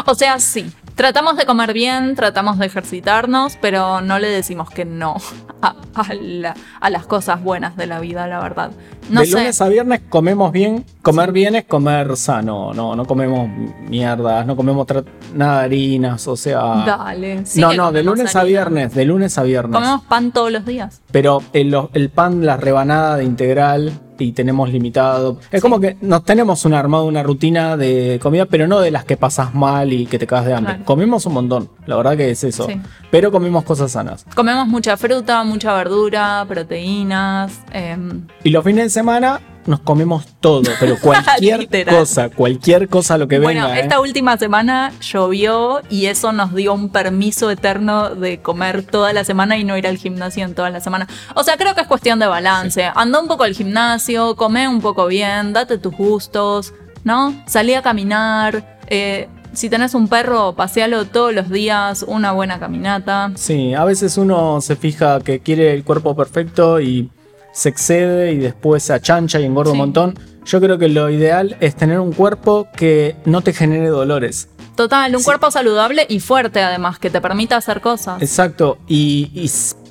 O 0.07 0.15
sea, 0.15 0.39
sí. 0.39 0.71
Tratamos 0.95 1.37
de 1.37 1.45
comer 1.45 1.73
bien, 1.73 2.15
tratamos 2.15 2.57
de 2.59 2.65
ejercitarnos, 2.65 3.57
pero 3.61 4.01
no 4.01 4.19
le 4.19 4.27
decimos 4.27 4.69
que 4.69 4.83
no 4.85 5.15
a, 5.61 5.75
a 5.95 6.13
la- 6.13 6.55
a 6.79 6.89
las 6.89 7.05
cosas 7.05 7.41
buenas 7.41 7.75
de 7.77 7.87
la 7.87 7.99
vida, 7.99 8.27
la 8.27 8.39
verdad. 8.39 8.71
No 9.09 9.21
de 9.21 9.27
sé. 9.27 9.33
lunes 9.33 9.61
a 9.61 9.67
viernes 9.69 10.01
comemos 10.09 10.51
bien. 10.51 10.85
Comer 11.01 11.31
bien 11.31 11.55
es 11.55 11.65
comer 11.65 12.15
sano. 12.15 12.73
No, 12.73 12.95
no 12.95 13.05
comemos 13.05 13.49
mierdas, 13.87 14.45
no 14.45 14.55
comemos 14.55 14.85
nada 15.33 15.59
de 15.59 15.65
harinas, 15.65 16.27
o 16.27 16.35
sea. 16.37 16.59
Dale. 16.85 17.45
sí 17.45 17.59
no, 17.59 17.73
no, 17.73 17.91
de 17.91 18.03
lunes 18.03 18.35
a 18.35 18.43
viernes, 18.43 18.93
de 18.93 19.05
lunes 19.05 19.37
a 19.37 19.43
viernes. 19.43 19.73
Comemos 19.73 20.03
pan 20.03 20.31
todos 20.31 20.51
los 20.51 20.65
días. 20.65 21.01
Pero 21.11 21.41
el, 21.53 21.75
el 21.93 22.09
pan, 22.09 22.45
la 22.45 22.57
rebanada 22.57 23.17
de 23.17 23.23
integral 23.23 23.91
y 24.19 24.33
tenemos 24.33 24.69
limitado. 24.71 25.39
Es 25.51 25.61
como 25.61 25.79
que 25.79 25.97
nos 26.01 26.23
tenemos 26.23 26.63
un 26.65 26.73
armado, 26.75 27.05
una 27.05 27.23
rutina 27.23 27.75
de 27.77 28.19
comida, 28.21 28.45
pero 28.45 28.67
no 28.67 28.79
de 28.79 28.91
las 28.91 29.03
que 29.03 29.17
pasas 29.17 29.55
mal 29.55 29.91
y 29.91 30.05
que 30.05 30.19
te 30.19 30.27
cagas 30.27 30.45
de 30.45 30.53
hambre. 30.53 30.73
Claro. 30.73 30.85
Comemos 30.85 31.25
un 31.25 31.33
montón, 31.33 31.69
la 31.87 31.95
verdad 31.95 32.15
que 32.15 32.29
es 32.29 32.43
eso. 32.43 32.67
Sí. 32.67 32.79
Pero 33.09 33.31
comemos 33.31 33.63
cosas 33.63 33.91
sanas. 33.91 34.25
Comemos 34.35 34.67
mucha 34.67 34.95
fruta, 34.97 35.43
mucha 35.43 35.73
verdura, 35.73 36.45
proteínas. 36.47 37.59
em, 37.71 38.27
Y 38.43 38.51
los 38.51 38.63
fines 38.63 38.85
de 38.85 38.89
semana 38.91 39.41
nos 39.65 39.79
comemos 39.81 40.25
todo, 40.39 40.63
pero 40.79 40.97
cualquier 41.01 41.67
cosa, 41.85 42.29
cualquier 42.29 42.89
cosa 42.89 43.17
lo 43.17 43.27
que 43.27 43.39
bueno, 43.39 43.65
venga. 43.67 43.77
¿eh? 43.77 43.81
esta 43.81 43.99
última 43.99 44.37
semana 44.37 44.91
llovió 45.01 45.81
y 45.89 46.07
eso 46.07 46.31
nos 46.31 46.53
dio 46.53 46.73
un 46.73 46.89
permiso 46.89 47.49
eterno 47.51 48.15
de 48.15 48.41
comer 48.41 48.83
toda 48.83 49.13
la 49.13 49.23
semana 49.23 49.57
y 49.57 49.63
no 49.63 49.77
ir 49.77 49.87
al 49.87 49.97
gimnasio 49.97 50.43
en 50.45 50.55
toda 50.55 50.69
la 50.69 50.79
semana. 50.79 51.07
O 51.35 51.43
sea, 51.43 51.57
creo 51.57 51.75
que 51.75 51.81
es 51.81 51.87
cuestión 51.87 52.19
de 52.19 52.27
balance. 52.27 52.89
Anda 52.95 53.19
un 53.19 53.27
poco 53.27 53.43
al 53.43 53.53
gimnasio, 53.53 54.35
come 54.35 54.67
un 54.67 54.81
poco 54.81 55.07
bien, 55.07 55.53
date 55.53 55.77
tus 55.77 55.95
gustos, 55.95 56.73
¿no? 57.03 57.33
Salí 57.45 57.73
a 57.73 57.81
caminar. 57.81 58.79
eh, 58.87 59.27
si 59.53 59.69
tenés 59.69 59.93
un 59.95 60.07
perro, 60.07 60.53
pasealo 60.53 61.05
todos 61.05 61.33
los 61.33 61.49
días, 61.49 62.05
una 62.07 62.31
buena 62.31 62.59
caminata. 62.59 63.31
Sí, 63.35 63.73
a 63.73 63.83
veces 63.83 64.17
uno 64.17 64.61
se 64.61 64.75
fija 64.75 65.19
que 65.19 65.39
quiere 65.41 65.73
el 65.73 65.83
cuerpo 65.83 66.15
perfecto 66.15 66.79
y 66.79 67.09
se 67.51 67.69
excede 67.69 68.31
y 68.33 68.37
después 68.37 68.83
se 68.83 68.93
achancha 68.93 69.39
y 69.39 69.45
engorda 69.45 69.71
Sí. 69.71 69.73
un 69.73 69.77
montón. 69.79 70.19
Yo 70.45 70.59
creo 70.59 70.77
que 70.77 70.87
lo 70.87 71.09
ideal 71.09 71.55
es 71.59 71.75
tener 71.75 71.99
un 71.99 72.11
cuerpo 72.13 72.67
que 72.75 73.15
no 73.25 73.41
te 73.41 73.53
genere 73.53 73.89
dolores. 73.89 74.47
Total, 74.75 75.13
un 75.13 75.19
Sí. 75.19 75.25
cuerpo 75.25 75.51
saludable 75.51 76.05
y 76.09 76.19
fuerte 76.19 76.61
además, 76.63 76.97
que 76.97 77.09
te 77.09 77.21
permita 77.21 77.57
hacer 77.57 77.81
cosas. 77.81 78.21
Exacto. 78.21 78.77
Y, 78.87 79.49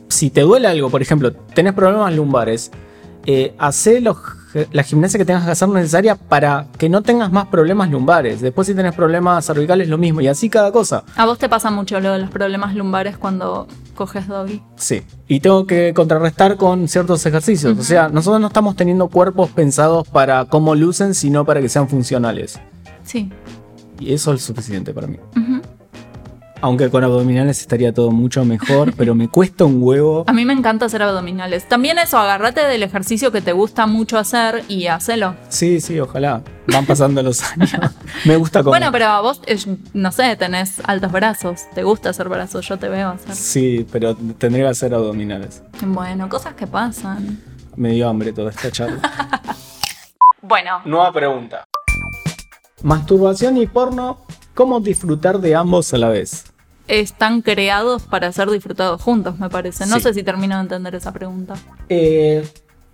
si 0.08 0.30
te 0.30 0.40
duele 0.40 0.66
algo, 0.66 0.90
por 0.90 1.02
ejemplo, 1.02 1.32
tenés 1.32 1.72
problemas 1.72 2.12
lumbares, 2.14 2.72
eh, 3.26 3.54
hacé 3.58 4.00
los- 4.00 4.16
la 4.72 4.82
gimnasia 4.82 5.18
que 5.18 5.24
tengas 5.24 5.44
que 5.44 5.50
hacer 5.50 5.68
necesaria 5.68 6.14
para 6.14 6.66
que 6.78 6.88
no 6.88 7.02
tengas 7.02 7.30
más 7.30 7.46
problemas 7.46 7.90
lumbares. 7.90 8.40
Después 8.40 8.66
si 8.66 8.74
tenés 8.74 8.94
problemas 8.94 9.44
cervicales, 9.46 9.88
lo 9.88 9.98
mismo. 9.98 10.20
Y 10.20 10.28
así 10.28 10.48
cada 10.48 10.72
cosa. 10.72 11.04
A 11.16 11.26
vos 11.26 11.38
te 11.38 11.48
pasa 11.48 11.70
mucho 11.70 12.00
lo 12.00 12.12
de 12.12 12.18
los 12.18 12.30
problemas 12.30 12.74
lumbares 12.74 13.16
cuando 13.16 13.66
coges 13.94 14.26
doggy. 14.26 14.62
Sí. 14.76 15.02
Y 15.28 15.40
tengo 15.40 15.66
que 15.66 15.92
contrarrestar 15.94 16.56
con 16.56 16.88
ciertos 16.88 17.24
ejercicios. 17.26 17.78
O 17.78 17.82
sea, 17.82 18.08
nosotros 18.08 18.40
no 18.40 18.48
estamos 18.48 18.76
teniendo 18.76 19.08
cuerpos 19.08 19.50
pensados 19.50 20.08
para 20.08 20.46
cómo 20.46 20.74
lucen, 20.74 21.14
sino 21.14 21.44
para 21.44 21.60
que 21.60 21.68
sean 21.68 21.88
funcionales. 21.88 22.58
Sí. 23.04 23.30
Y 23.98 24.14
eso 24.14 24.32
es 24.32 24.42
suficiente 24.42 24.94
para 24.94 25.06
mí. 25.06 25.18
Ujú. 25.36 25.59
Aunque 26.60 26.90
con 26.90 27.04
abdominales 27.04 27.60
estaría 27.60 27.92
todo 27.92 28.10
mucho 28.10 28.44
mejor, 28.44 28.94
pero 28.96 29.14
me 29.14 29.28
cuesta 29.28 29.64
un 29.64 29.82
huevo. 29.82 30.24
A 30.26 30.32
mí 30.32 30.44
me 30.44 30.52
encanta 30.52 30.86
hacer 30.86 31.02
abdominales. 31.02 31.68
También 31.68 31.98
eso, 31.98 32.18
agárrate 32.18 32.64
del 32.64 32.82
ejercicio 32.82 33.32
que 33.32 33.40
te 33.40 33.52
gusta 33.52 33.86
mucho 33.86 34.18
hacer 34.18 34.64
y 34.68 34.86
hacelo. 34.86 35.34
Sí, 35.48 35.80
sí, 35.80 35.98
ojalá. 36.00 36.42
Van 36.66 36.86
pasando 36.86 37.22
los 37.22 37.42
años. 37.42 37.72
Me 38.24 38.36
gusta 38.36 38.60
como. 38.60 38.70
Bueno, 38.70 38.92
pero 38.92 39.22
vos, 39.22 39.40
eh, 39.46 39.58
no 39.92 40.12
sé, 40.12 40.36
tenés 40.36 40.80
altos 40.84 41.10
brazos. 41.10 41.62
Te 41.74 41.82
gusta 41.82 42.10
hacer 42.10 42.28
brazos, 42.28 42.68
yo 42.68 42.78
te 42.78 42.88
veo 42.88 43.08
hacer. 43.08 43.34
Sí, 43.34 43.86
pero 43.90 44.14
tendría 44.14 44.66
que 44.66 44.70
hacer 44.70 44.94
abdominales. 44.94 45.62
Bueno, 45.84 46.28
cosas 46.28 46.54
que 46.54 46.66
pasan. 46.66 47.40
Me 47.76 47.90
dio 47.92 48.08
hambre 48.08 48.32
toda 48.32 48.50
esta 48.50 48.70
charla. 48.70 49.00
Bueno, 50.42 50.80
Nueva 50.86 51.12
pregunta. 51.12 51.64
Masturbación 52.82 53.58
y 53.58 53.66
porno, 53.66 54.18
¿cómo 54.54 54.80
disfrutar 54.80 55.38
de 55.38 55.54
ambos 55.54 55.92
a 55.92 55.98
la 55.98 56.08
vez? 56.08 56.49
Están 56.90 57.40
creados 57.42 58.02
para 58.02 58.32
ser 58.32 58.50
disfrutados 58.50 59.00
juntos, 59.00 59.38
me 59.38 59.48
parece. 59.48 59.86
No 59.86 59.96
Sí. 59.96 60.02
sé 60.02 60.14
si 60.14 60.22
termino 60.22 60.56
de 60.56 60.62
entender 60.62 60.94
esa 60.94 61.12
pregunta. 61.12 61.54
Eh, 61.88 62.46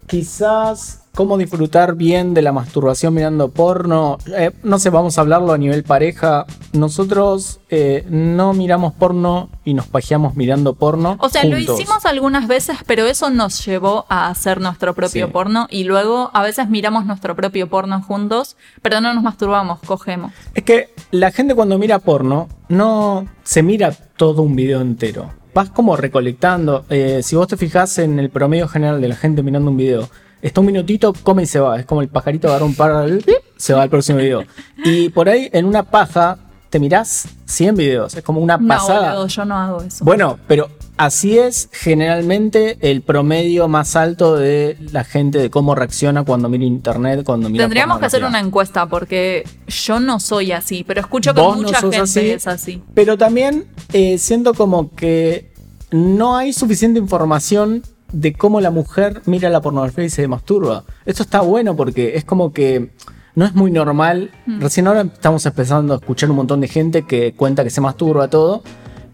quizás 0.06 1.05
cómo 1.16 1.38
disfrutar 1.38 1.94
bien 1.94 2.34
de 2.34 2.42
la 2.42 2.52
masturbación 2.52 3.14
mirando 3.14 3.48
porno. 3.48 4.18
Eh, 4.36 4.50
no 4.62 4.78
sé, 4.78 4.90
vamos 4.90 5.16
a 5.16 5.22
hablarlo 5.22 5.54
a 5.54 5.58
nivel 5.58 5.82
pareja. 5.82 6.44
Nosotros 6.74 7.58
eh, 7.70 8.04
no 8.10 8.52
miramos 8.52 8.92
porno 8.92 9.48
y 9.64 9.72
nos 9.72 9.86
pajeamos 9.86 10.36
mirando 10.36 10.74
porno. 10.74 11.16
O 11.20 11.30
sea, 11.30 11.42
lo 11.44 11.56
hicimos 11.58 12.04
algunas 12.04 12.46
veces, 12.46 12.76
pero 12.86 13.06
eso 13.06 13.30
nos 13.30 13.64
llevó 13.64 14.04
a 14.10 14.28
hacer 14.28 14.60
nuestro 14.60 14.94
propio 14.94 15.26
Sí. 15.26 15.32
porno 15.32 15.66
y 15.70 15.84
luego 15.84 16.30
a 16.34 16.42
veces 16.42 16.68
miramos 16.68 17.06
nuestro 17.06 17.34
propio 17.34 17.68
porno 17.70 18.02
juntos, 18.02 18.58
pero 18.82 19.00
no 19.00 19.14
nos 19.14 19.22
masturbamos, 19.24 19.80
cogemos. 19.86 20.32
Es 20.54 20.64
que 20.64 20.90
la 21.12 21.30
gente 21.32 21.54
cuando 21.54 21.78
mira 21.78 21.98
porno 21.98 22.46
no 22.68 23.26
se 23.42 23.62
mira 23.62 23.90
todo 24.18 24.42
un 24.42 24.54
video 24.54 24.82
entero. 24.82 25.30
Vas 25.54 25.70
como 25.70 25.96
recolectando. 25.96 26.84
Eh, 26.90 27.20
si 27.22 27.34
vos 27.36 27.48
te 27.48 27.56
fijas 27.56 27.96
en 27.96 28.18
el 28.18 28.28
promedio 28.28 28.68
general 28.68 29.00
de 29.00 29.08
la 29.08 29.16
gente 29.16 29.42
mirando 29.42 29.70
un 29.70 29.78
video, 29.78 30.10
está 30.42 30.60
un 30.60 30.66
minutito, 30.66 31.12
come 31.22 31.42
y 31.44 31.46
se 31.46 31.60
va. 31.60 31.78
Es 31.78 31.86
como 31.86 32.02
el 32.02 32.08
pajarito 32.08 32.48
agarra 32.48 32.64
un 32.64 32.74
par, 32.74 33.08
se 33.56 33.74
va 33.74 33.82
al 33.82 33.90
próximo 33.90 34.18
video. 34.18 34.44
Y 34.84 35.08
por 35.10 35.28
ahí 35.28 35.48
en 35.52 35.64
una 35.64 35.82
paja 35.84 36.38
te 36.70 36.78
mirás 36.80 37.28
100 37.46 37.76
videos. 37.76 38.14
Es 38.16 38.22
como 38.22 38.40
una 38.40 38.56
No, 38.56 38.68
pasada. 38.68 39.10
boludo, 39.12 39.28
yo 39.28 39.44
no 39.44 39.56
hago 39.56 39.82
eso. 39.82 40.04
Bueno, 40.04 40.38
pero 40.46 40.68
así 40.96 41.38
es 41.38 41.68
generalmente 41.72 42.76
el 42.80 43.02
promedio 43.02 43.68
más 43.68 43.96
alto 43.96 44.36
de 44.36 44.76
la 44.92 45.04
gente 45.04 45.38
de 45.38 45.48
cómo 45.50 45.74
reacciona 45.74 46.24
cuando 46.24 46.48
mira 46.48 46.64
internet, 46.64 47.22
cuando 47.24 47.48
mira 47.48 47.64
Tendríamos 47.64 47.98
que 47.98 48.06
hacer 48.06 48.24
una 48.24 48.40
encuesta 48.40 48.86
porque 48.86 49.44
yo 49.68 50.00
no 50.00 50.18
soy 50.20 50.52
así, 50.52 50.84
pero 50.84 51.00
escucho 51.00 51.32
que 51.34 51.40
no 51.40 51.54
mucha 51.54 51.80
gente 51.80 51.98
así. 51.98 52.30
es 52.30 52.46
así. 52.46 52.82
Pero 52.94 53.16
también 53.16 53.66
eh, 53.92 54.18
siento 54.18 54.52
como 54.54 54.90
que 54.94 55.52
no 55.92 56.36
hay 56.36 56.52
suficiente 56.52 56.98
información 56.98 57.82
de 58.20 58.32
cómo 58.32 58.60
la 58.60 58.70
mujer 58.70 59.22
mira 59.26 59.48
la 59.50 59.60
pornografía 59.60 60.04
y 60.04 60.10
se 60.10 60.26
masturba. 60.28 60.84
Esto 61.04 61.22
está 61.22 61.40
bueno 61.42 61.76
porque 61.76 62.16
es 62.16 62.24
como 62.24 62.52
que 62.52 62.90
no 63.34 63.44
es 63.44 63.54
muy 63.54 63.70
normal. 63.70 64.30
Mm. 64.46 64.60
Recién 64.60 64.86
ahora 64.86 65.02
estamos 65.02 65.44
empezando 65.44 65.92
a 65.94 65.96
escuchar 65.98 66.30
un 66.30 66.36
montón 66.36 66.60
de 66.60 66.68
gente 66.68 67.02
que 67.02 67.34
cuenta 67.34 67.62
que 67.62 67.70
se 67.70 67.80
masturba 67.80 68.28
todo. 68.28 68.62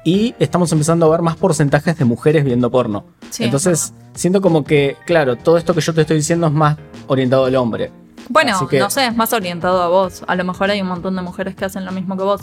Y 0.04 0.34
estamos 0.40 0.72
empezando 0.72 1.06
a 1.06 1.10
ver 1.10 1.22
más 1.22 1.36
porcentajes 1.36 1.96
de 1.96 2.04
mujeres 2.04 2.44
viendo 2.44 2.70
porno. 2.70 3.04
Sí, 3.30 3.44
Entonces, 3.44 3.92
siento 4.14 4.40
como 4.40 4.64
que, 4.64 4.96
claro, 5.06 5.36
todo 5.36 5.56
esto 5.56 5.74
que 5.74 5.80
yo 5.80 5.94
te 5.94 6.00
estoy 6.00 6.16
diciendo 6.16 6.48
es 6.48 6.52
más 6.52 6.76
orientado 7.06 7.44
al 7.44 7.54
hombre. 7.56 7.90
Bueno, 8.28 8.66
que- 8.68 8.78
no 8.80 8.90
sé, 8.90 9.06
es 9.06 9.16
más 9.16 9.32
orientado 9.32 9.80
a 9.82 9.88
vos. 9.88 10.22
A 10.26 10.34
lo 10.34 10.44
mejor 10.44 10.70
hay 10.70 10.80
un 10.80 10.88
montón 10.88 11.14
de 11.16 11.22
mujeres 11.22 11.54
que 11.54 11.64
hacen 11.64 11.84
lo 11.84 11.92
mismo 11.92 12.16
que 12.16 12.24
vos. 12.24 12.40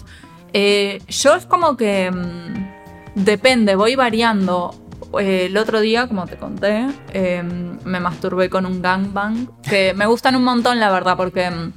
Eh, 0.54 1.02
yo 1.10 1.36
es 1.36 1.46
como 1.46 1.76
que 1.78 2.10
mm, 2.12 3.24
depende, 3.24 3.76
voy 3.76 3.96
variando. 3.96 4.74
Eh, 5.20 5.48
el 5.48 5.58
otro 5.58 5.80
día, 5.80 6.08
como 6.08 6.28
te 6.28 6.38
conté, 6.38 6.88
eh, 7.14 7.44
me 7.84 8.00
masturbé 8.00 8.50
con 8.50 8.66
un 8.66 8.82
gangbang, 8.82 9.50
que 9.64 9.94
me 9.94 10.06
gustan 10.06 10.36
un 10.36 10.44
montón, 10.44 10.80
la 10.80 10.92
verdad, 10.92 11.18
porque 11.18 11.50
mm, 11.50 11.74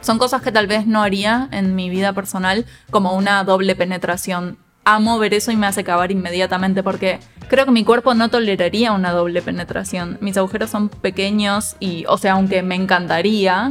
son 0.00 0.18
cosas 0.18 0.42
que 0.42 0.52
tal 0.52 0.66
vez 0.66 0.86
no 0.86 1.02
haría 1.02 1.48
en 1.52 1.74
mi 1.74 1.88
vida 1.88 2.12
personal, 2.12 2.66
como 2.90 3.14
una 3.14 3.44
doble 3.44 3.74
penetración. 3.74 4.58
Amo 4.84 5.18
ver 5.18 5.32
eso 5.32 5.50
y 5.50 5.56
me 5.56 5.66
hace 5.66 5.82
cavar 5.82 6.12
inmediatamente 6.12 6.82
porque 6.82 7.18
creo 7.48 7.64
que 7.64 7.70
mi 7.70 7.84
cuerpo 7.84 8.12
no 8.12 8.28
toleraría 8.28 8.92
una 8.92 9.12
doble 9.12 9.40
penetración. 9.40 10.18
Mis 10.20 10.36
agujeros 10.36 10.68
son 10.68 10.90
pequeños 10.90 11.76
y, 11.80 12.04
o 12.06 12.18
sea, 12.18 12.32
aunque 12.32 12.62
me 12.62 12.74
encantaría, 12.74 13.70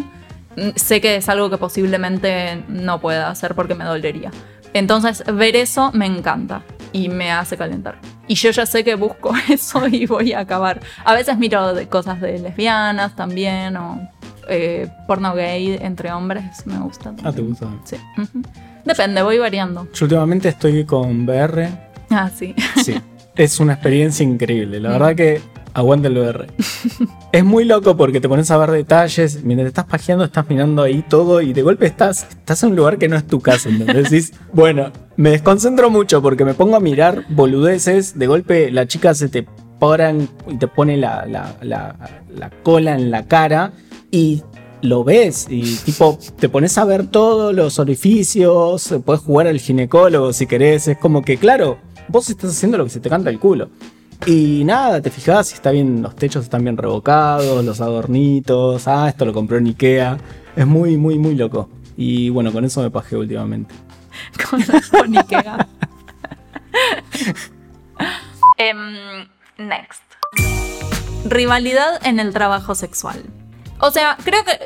mm, 0.55 0.69
sé 0.75 1.01
que 1.01 1.17
es 1.17 1.29
algo 1.29 1.49
que 1.49 1.57
posiblemente 1.57 2.63
no 2.67 2.99
pueda 2.99 3.29
hacer 3.29 3.53
porque 3.53 3.75
me 3.75 3.83
dolería. 3.83 4.31
Entonces, 4.73 5.23
ver 5.27 5.55
eso 5.55 5.91
me 5.93 6.07
encanta 6.07 6.63
y 6.93 7.09
me 7.09 7.31
hace 7.31 7.57
calentar. 7.57 7.97
Y 8.27 8.35
yo 8.35 8.51
ya 8.51 8.65
sé 8.65 8.83
que 8.83 8.95
busco 8.95 9.33
eso 9.49 9.87
y 9.87 10.05
voy 10.05 10.31
a 10.31 10.39
acabar. 10.39 10.79
A 11.03 11.13
veces 11.13 11.37
miro 11.37 11.73
de 11.73 11.87
cosas 11.87 12.21
de 12.21 12.39
lesbianas 12.39 13.15
también 13.15 13.75
o 13.75 14.09
eh, 14.47 14.87
porno 15.07 15.33
gay 15.33 15.77
entre 15.81 16.11
hombres, 16.11 16.65
me 16.65 16.77
gusta. 16.79 17.09
Ah, 17.09 17.15
¿te 17.15 17.23
también. 17.23 17.47
gusta? 17.49 17.67
Sí. 17.83 17.97
ujú. 18.17 18.41
Depende, 18.85 19.21
voy 19.23 19.37
variando. 19.39 19.87
Yo 19.93 20.05
últimamente 20.05 20.49
estoy 20.49 20.85
con 20.85 21.25
VR. 21.25 21.69
Ah, 22.09 22.29
sí. 22.33 22.53
Sí, 22.83 22.95
es 23.35 23.59
una 23.59 23.73
experiencia 23.73 24.23
increíble. 24.23 24.79
La 24.79 24.89
verdad 24.89 25.15
que 25.15 25.41
aguanta 25.73 26.07
el 26.09 26.17
VR. 26.17 26.47
es 27.31 27.43
muy 27.45 27.63
loco 27.65 27.95
porque 27.95 28.19
te 28.19 28.27
pones 28.27 28.51
a 28.51 28.57
ver 28.57 28.71
detalles. 28.71 29.43
Mientras 29.43 29.65
te 29.65 29.69
estás 29.69 29.85
pajeando, 29.85 30.25
estás 30.25 30.49
mirando 30.49 30.83
ahí 30.83 31.01
todo 31.01 31.41
y 31.41 31.53
de 31.53 31.61
golpe 31.61 31.85
estás, 31.85 32.27
estás 32.29 32.61
en 32.63 32.71
un 32.71 32.75
lugar 32.75 32.97
que 32.97 33.07
no 33.07 33.15
es 33.15 33.25
tu 33.25 33.39
casa. 33.39 33.69
¿entendés? 33.69 34.09
Decís, 34.11 34.33
bueno, 34.51 34.91
me 35.17 35.29
desconcentro 35.31 35.89
mucho 35.89 36.21
porque 36.21 36.45
me 36.45 36.53
pongo 36.53 36.75
a 36.75 36.79
mirar 36.79 37.25
boludeces. 37.29 38.17
De 38.17 38.27
golpe 38.27 38.71
la 38.71 38.87
chica 38.87 39.13
se 39.13 39.29
te 39.29 39.45
paran 39.79 40.27
y 40.47 40.57
te 40.57 40.67
pone 40.67 40.97
la, 40.97 41.25
la- 41.25 41.55
la- 41.61 41.95
la 42.35 42.49
cola 42.63 42.95
en 42.95 43.11
la 43.11 43.25
cara 43.27 43.73
y 44.11 44.41
lo 44.81 45.03
ves 45.03 45.47
y 45.49 45.75
tipo 45.77 46.17
te 46.37 46.49
pones 46.49 46.77
a 46.77 46.83
ver 46.85 47.07
todos 47.07 47.53
los 47.53 47.79
orificios, 47.79 48.93
puedes 49.05 49.21
jugar 49.21 49.47
al 49.47 49.59
ginecólogo 49.59 50.33
si 50.33 50.45
querés, 50.45 50.87
es 50.89 50.97
como 50.97 51.21
que 51.21 51.37
claro, 51.37 51.77
vos 52.09 52.29
estás 52.29 52.51
haciendo 52.51 52.77
lo 52.77 52.83
que 52.83 52.89
se 52.89 52.99
te 52.99 53.09
canta 53.09 53.29
el 53.29 53.39
culo. 53.39 53.69
Y 54.25 54.63
nada, 54.65 55.01
te 55.01 55.09
fijas 55.09 55.47
si 55.47 55.55
está 55.55 55.71
bien, 55.71 56.01
los 56.01 56.15
techos 56.15 56.43
están 56.45 56.63
bien 56.63 56.77
revocados, 56.77 57.63
los 57.65 57.81
adornitos, 57.81 58.87
ah, 58.87 59.09
esto 59.09 59.25
lo 59.25 59.33
compró 59.33 59.57
en 59.57 59.67
Ikea. 59.67 60.17
Es 60.55 60.65
muy, 60.67 60.95
muy, 60.97 61.17
muy 61.19 61.35
loco. 61.35 61.69
Y 61.97 62.29
bueno, 62.29 62.51
con 62.53 62.63
eso 62.63 62.81
me 62.81 62.89
pajé 62.89 63.17
últimamente. 63.17 63.73
Con, 64.61 64.81
con 64.91 65.17
Ikea. 65.17 65.67
Em, 68.57 69.27
next. 69.57 70.03
Rivalidad 71.25 72.05
en 72.05 72.19
el 72.19 72.33
trabajo 72.33 72.75
sexual. 72.75 73.23
O 73.79 73.91
sea, 73.91 74.17
creo 74.23 74.43
que 74.43 74.59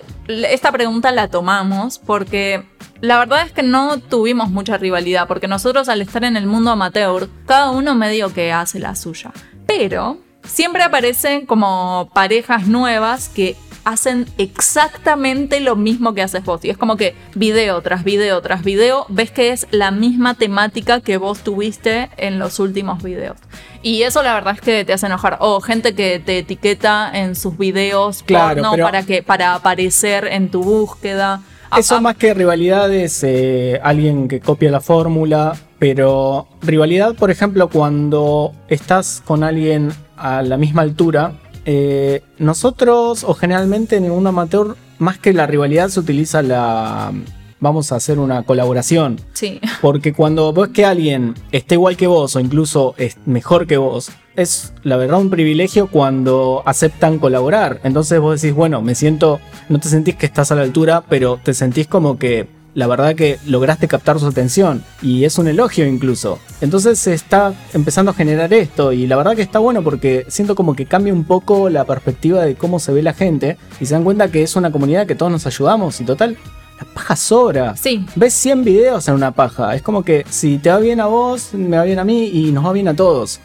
esta 0.53 0.71
pregunta 0.71 1.11
la 1.11 1.29
tomamos 1.29 1.99
porque 1.99 2.65
la 3.01 3.17
verdad 3.17 3.45
es 3.45 3.51
que 3.51 3.63
no 3.63 3.99
tuvimos 3.99 4.49
mucha 4.49 4.77
rivalidad, 4.77 5.27
porque 5.27 5.47
nosotros 5.47 5.89
al 5.89 6.01
estar 6.01 6.23
en 6.23 6.37
el 6.37 6.47
mundo 6.47 6.71
amateur, 6.71 7.29
cada 7.45 7.71
uno 7.71 7.95
medio 7.95 8.33
que 8.33 8.51
hace 8.51 8.79
la 8.79 8.95
suya. 8.95 9.31
Pero 9.65 10.17
siempre 10.43 10.83
aparecen 10.83 11.45
como 11.45 12.09
parejas 12.13 12.67
nuevas 12.67 13.29
que 13.29 13.55
hacen 13.87 14.25
exactamente 14.37 15.61
lo 15.61 15.77
mismo 15.77 16.13
que 16.13 16.21
haces 16.21 16.43
vos. 16.43 16.63
Y 16.65 16.69
es 16.69 16.77
como 16.77 16.97
que 16.97 17.15
video 17.35 17.81
tras 17.81 18.03
video 18.03 18.41
tras 18.41 18.61
video, 18.61 19.05
ves 19.07 19.31
que 19.31 19.51
es 19.51 19.65
la 19.71 19.91
misma 19.91 20.33
temática 20.33 20.99
que 20.99 21.15
vos 21.15 21.39
tuviste 21.39 22.09
en 22.17 22.37
los 22.37 22.59
últimos 22.59 23.01
videos. 23.01 23.37
Y 23.81 24.01
eso 24.01 24.23
la 24.23 24.33
verdad 24.33 24.55
es 24.55 24.61
que 24.61 24.83
te 24.83 24.91
hace 24.91 25.05
enojar. 25.05 25.37
O 25.39 25.61
gente 25.61 25.95
que 25.95 26.19
te 26.19 26.39
etiqueta 26.39 27.09
en 27.13 27.35
sus 27.35 27.57
videos 27.57 28.23
Claro, 28.23 28.61
porno 28.61 28.83
para, 28.83 29.03
que, 29.03 29.23
para 29.23 29.55
aparecer 29.55 30.27
en 30.27 30.49
tu 30.49 30.63
búsqueda. 30.63 31.41
Ah, 31.71 31.79
Eso 31.79 31.95
ah, 31.95 32.01
más 32.01 32.17
que 32.17 32.33
rivalidad 32.33 32.91
es 32.93 33.23
eh, 33.23 33.79
alguien 33.81 34.27
que 34.27 34.41
copia 34.41 34.69
la 34.69 34.81
fórmula, 34.81 35.55
pero 35.79 36.47
rivalidad, 36.61 37.15
por 37.15 37.31
ejemplo, 37.31 37.69
cuando 37.69 38.51
estás 38.67 39.23
con 39.25 39.45
alguien 39.45 39.93
a 40.17 40.41
la 40.41 40.57
misma 40.57 40.81
altura, 40.81 41.33
eh, 41.69 42.23
nosotros 42.39 43.25
o 43.25 43.33
generalmente 43.33 43.97
en 43.97 44.05
el 44.05 44.11
mundo 44.11 44.29
amateur, 44.29 44.77
más 44.99 45.19
que 45.19 45.33
la 45.33 45.45
rivalidad 45.45 45.89
se 45.89 45.99
utiliza 45.99 46.41
la... 46.41 47.11
Vamos 47.59 47.91
a 47.91 47.95
hacer 47.97 48.19
una 48.19 48.43
colaboración. 48.43 49.19
Sí. 49.33 49.59
Porque 49.81 50.13
cuando 50.13 50.53
ves 50.53 50.69
que 50.69 50.85
alguien 50.85 51.35
está 51.51 51.73
igual 51.73 51.97
que 51.97 52.07
vos 52.07 52.35
o 52.37 52.39
incluso 52.39 52.95
es 52.97 53.17
mejor 53.25 53.67
que 53.67 53.75
vos, 53.75 54.11
es 54.37 54.73
la 54.83 54.95
verdad 54.95 55.19
un 55.19 55.29
privilegio 55.29 55.87
cuando 55.87 56.63
aceptan 56.65 57.19
colaborar. 57.19 57.81
Entonces 57.83 58.21
vos 58.21 58.41
decís, 58.41 58.55
bueno, 58.55 58.81
me 58.81 58.95
siento, 58.95 59.41
no 59.67 59.79
te 59.79 59.89
sentís 59.89 60.15
que 60.15 60.25
estás 60.27 60.51
a 60.53 60.55
la 60.55 60.61
altura, 60.61 61.03
pero 61.09 61.37
te 61.43 61.53
sentís 61.53 61.87
como 61.87 62.17
que 62.17 62.47
la 62.77 62.85
verdad 62.85 63.15
que 63.15 63.39
lograste 63.47 63.87
captar 63.87 64.19
su 64.19 64.27
atención 64.27 64.83
y 65.01 65.23
es 65.23 65.39
un 65.39 65.47
elogio 65.47 65.87
incluso. 65.87 66.37
Entonces 66.61 66.99
se 66.99 67.15
está 67.15 67.55
empezando 67.73 68.11
a 68.11 68.13
generar 68.13 68.53
esto 68.53 68.91
y 68.91 69.07
la 69.07 69.15
verdad 69.15 69.35
que 69.35 69.41
está 69.41 69.57
bueno 69.57 69.83
porque 69.83 70.27
siento 70.27 70.53
como 70.53 70.75
que 70.75 70.85
cambia 70.85 71.11
un 71.11 71.23
poco 71.23 71.71
la 71.71 71.85
perspectiva 71.85 72.45
de 72.45 72.53
cómo 72.53 72.77
se 72.77 72.91
ve 72.91 73.01
la 73.01 73.15
gente 73.15 73.57
y 73.81 73.87
se 73.87 73.95
dan 73.95 74.03
cuenta 74.03 74.29
que 74.29 74.43
es 74.43 74.55
una 74.55 74.71
comunidad 74.71 75.07
que 75.07 75.15
todos 75.15 75.31
nos 75.31 75.47
ayudamos 75.47 75.99
y 76.01 76.05
total 76.05 76.37
La 76.79 76.85
paja 76.93 77.15
sobra. 77.15 77.75
Sí. 77.75 78.05
Ves 78.15 78.35
100 78.35 78.63
videos 78.63 79.07
en 79.07 79.15
una 79.15 79.31
paja. 79.31 79.73
Es 79.73 79.81
como 79.81 80.03
que 80.03 80.23
si 80.29 80.59
te 80.59 80.69
va 80.69 80.77
bien 80.77 80.99
a 80.99 81.07
vos, 81.07 81.55
me 81.55 81.77
va 81.77 81.83
bien 81.83 81.97
a 81.97 82.03
mí 82.03 82.27
y 82.27 82.51
nos 82.51 82.63
va 82.63 82.73
bien 82.73 82.89
a 82.89 82.95
todos. 82.95 83.39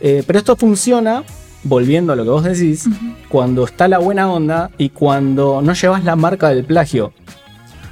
Eh, 0.00 0.24
pero 0.26 0.38
esto 0.38 0.56
funciona, 0.56 1.24
volviendo 1.62 2.14
a 2.14 2.16
lo 2.16 2.24
que 2.24 2.30
vos 2.30 2.44
decís, 2.44 2.88
cuando 3.28 3.64
está 3.64 3.86
la 3.86 3.98
buena 3.98 4.32
onda 4.32 4.70
y 4.78 4.88
cuando 4.88 5.60
no 5.60 5.74
llevas 5.74 6.04
la 6.04 6.16
marca 6.16 6.48
del 6.48 6.64
plagio. 6.64 7.12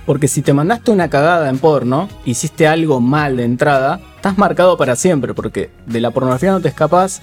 Porque 0.07 0.29
si 0.29 0.41
te 0.41 0.53
mandaste 0.53 0.93
una 0.93 1.11
cagada 1.11 1.51
en 1.51 1.59
porno, 1.59 2.09
hiciste 2.25 2.69
algo 2.69 3.01
mal 3.01 3.37
de 3.37 3.45
entrada, 3.45 4.01
estás 4.15 4.39
marcado 4.39 4.77
para 4.77 4.95
siempre, 4.95 5.35
porque 5.35 5.71
de 5.87 6.01
la 6.01 6.13
pornografía 6.13 6.53
no 6.53 6.61
te 6.61 6.69
escapas 6.69 7.23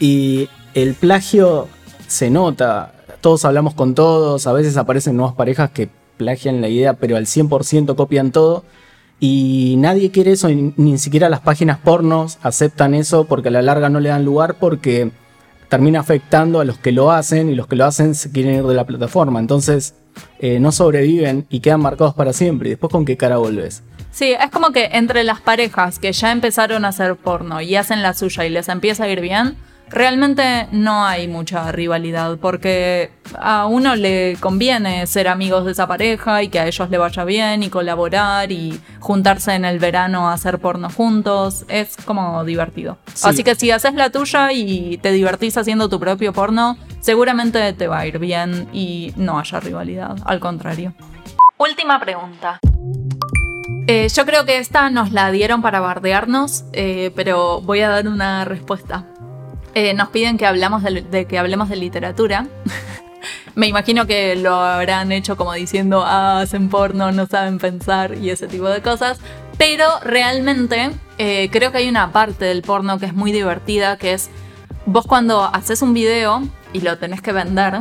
y 0.00 0.48
el 0.74 0.94
plagio 0.94 1.68
se 2.08 2.30
nota. 2.30 2.92
Todos 3.20 3.44
hablamos 3.44 3.74
con 3.74 3.94
todos, 3.94 4.46
a 4.48 4.52
veces 4.52 4.76
aparecen 4.76 5.16
nuevas 5.16 5.36
parejas 5.36 5.70
que 5.70 5.88
plagian 6.16 6.60
la 6.60 6.68
idea, 6.68 6.94
pero 6.94 7.16
al 7.16 7.26
100% 7.26 7.94
copian 7.94 8.32
todo. 8.32 8.64
Y 9.20 9.76
nadie 9.78 10.10
quiere 10.10 10.32
eso, 10.32 10.48
ni, 10.48 10.74
ni 10.76 10.98
siquiera 10.98 11.28
las 11.28 11.40
páginas 11.40 11.78
pornos 11.78 12.38
aceptan 12.42 12.94
eso 12.94 13.24
porque 13.24 13.48
a 13.48 13.52
la 13.52 13.62
larga 13.62 13.88
no 13.88 14.00
le 14.00 14.08
dan 14.08 14.24
lugar 14.24 14.56
porque 14.58 15.12
termina 15.68 16.00
afectando 16.00 16.60
a 16.60 16.64
los 16.64 16.78
que 16.78 16.92
lo 16.92 17.10
hacen 17.10 17.48
y 17.48 17.54
los 17.54 17.66
que 17.66 17.76
lo 17.76 17.84
hacen 17.84 18.14
se 18.14 18.30
quieren 18.30 18.54
ir 18.56 18.64
de 18.64 18.74
la 18.74 18.84
plataforma. 18.84 19.40
Entonces 19.40 19.94
eh, 20.38 20.60
no 20.60 20.72
sobreviven 20.72 21.46
y 21.50 21.60
quedan 21.60 21.80
marcados 21.80 22.14
para 22.14 22.32
siempre. 22.32 22.68
¿Y 22.68 22.70
después 22.70 22.90
con 22.90 23.04
qué 23.04 23.16
cara 23.16 23.38
volves? 23.38 23.82
Sí, 24.10 24.32
es 24.32 24.50
como 24.50 24.70
que 24.70 24.90
entre 24.92 25.24
las 25.24 25.40
parejas 25.40 25.98
que 25.98 26.12
ya 26.12 26.30
empezaron 26.30 26.84
a 26.84 26.88
hacer 26.88 27.16
porno 27.16 27.60
y 27.60 27.74
hacen 27.74 28.02
la 28.02 28.14
suya 28.14 28.44
y 28.44 28.50
les 28.50 28.68
empieza 28.68 29.04
a 29.04 29.08
ir 29.08 29.20
bien, 29.20 29.56
realmente 29.88 30.68
no 30.72 31.04
hay 31.04 31.28
mucha 31.28 31.70
rivalidad 31.72 32.38
porque 32.40 33.10
a 33.38 33.66
uno 33.66 33.96
le 33.96 34.36
conviene 34.40 35.06
ser 35.06 35.28
amigos 35.28 35.64
de 35.64 35.72
esa 35.72 35.86
pareja 35.86 36.42
y 36.42 36.48
que 36.48 36.58
a 36.58 36.66
ellos 36.66 36.90
le 36.90 36.98
vaya 36.98 37.24
bien 37.24 37.62
y 37.62 37.68
colaborar 37.68 38.52
y 38.52 38.80
juntarse 39.00 39.54
en 39.54 39.64
el 39.64 39.78
verano 39.78 40.28
a 40.28 40.34
hacer 40.34 40.58
porno 40.58 40.90
juntos. 40.90 41.64
Es 41.68 41.96
como 42.04 42.44
divertido. 42.44 42.98
Sí. 43.12 43.28
Así 43.28 43.44
que 43.44 43.54
si 43.54 43.70
haces 43.70 43.94
la 43.94 44.10
tuya 44.10 44.52
y 44.52 44.98
te 44.98 45.12
divertís 45.12 45.56
haciendo 45.56 45.88
tu 45.88 46.00
propio 46.00 46.32
porno, 46.32 46.76
seguramente 47.00 47.72
te 47.72 47.88
va 47.88 48.00
a 48.00 48.06
ir 48.06 48.18
bien 48.18 48.68
y 48.72 49.12
no 49.16 49.38
haya 49.38 49.60
rivalidad. 49.60 50.16
Al 50.24 50.40
contrario. 50.40 50.94
Última 51.56 52.00
pregunta. 52.00 52.60
Eh, 53.86 54.08
yo 54.08 54.24
creo 54.24 54.46
que 54.46 54.58
esta 54.58 54.88
nos 54.88 55.12
la 55.12 55.30
dieron 55.30 55.60
para 55.60 55.80
bardearnos, 55.80 56.64
eh, 56.72 57.12
pero 57.14 57.60
voy 57.60 57.80
a 57.80 57.90
dar 57.90 58.08
una 58.08 58.44
respuesta. 58.44 59.04
Eh, 59.74 59.92
nos 59.94 60.08
piden 60.08 60.38
que, 60.38 60.46
hablamos 60.46 60.82
de, 60.82 61.26
que 61.26 61.38
hablemos 61.38 61.68
de 61.68 61.76
literatura. 61.76 62.46
Me 63.54 63.66
imagino 63.68 64.06
que 64.06 64.36
lo 64.36 64.54
habrán 64.54 65.12
hecho 65.12 65.36
como 65.36 65.52
diciendo, 65.52 66.02
ah, 66.04 66.40
hacen 66.40 66.68
porno, 66.68 67.12
no 67.12 67.26
saben 67.26 67.58
pensar 67.58 68.16
y 68.18 68.30
ese 68.30 68.46
tipo 68.46 68.68
de 68.68 68.82
cosas. 68.82 69.18
Pero 69.58 69.86
realmente 70.02 70.90
eh, 71.18 71.48
creo 71.50 71.70
que 71.70 71.78
hay 71.78 71.88
una 71.88 72.10
parte 72.12 72.44
del 72.44 72.62
porno 72.62 72.98
que 72.98 73.06
es 73.06 73.14
muy 73.14 73.32
divertida, 73.32 73.96
que 73.96 74.12
es 74.12 74.30
vos 74.86 75.06
cuando 75.06 75.42
haces 75.42 75.82
un 75.82 75.94
video 75.94 76.42
y 76.72 76.80
lo 76.80 76.98
tenés 76.98 77.22
que 77.22 77.32
vender, 77.32 77.78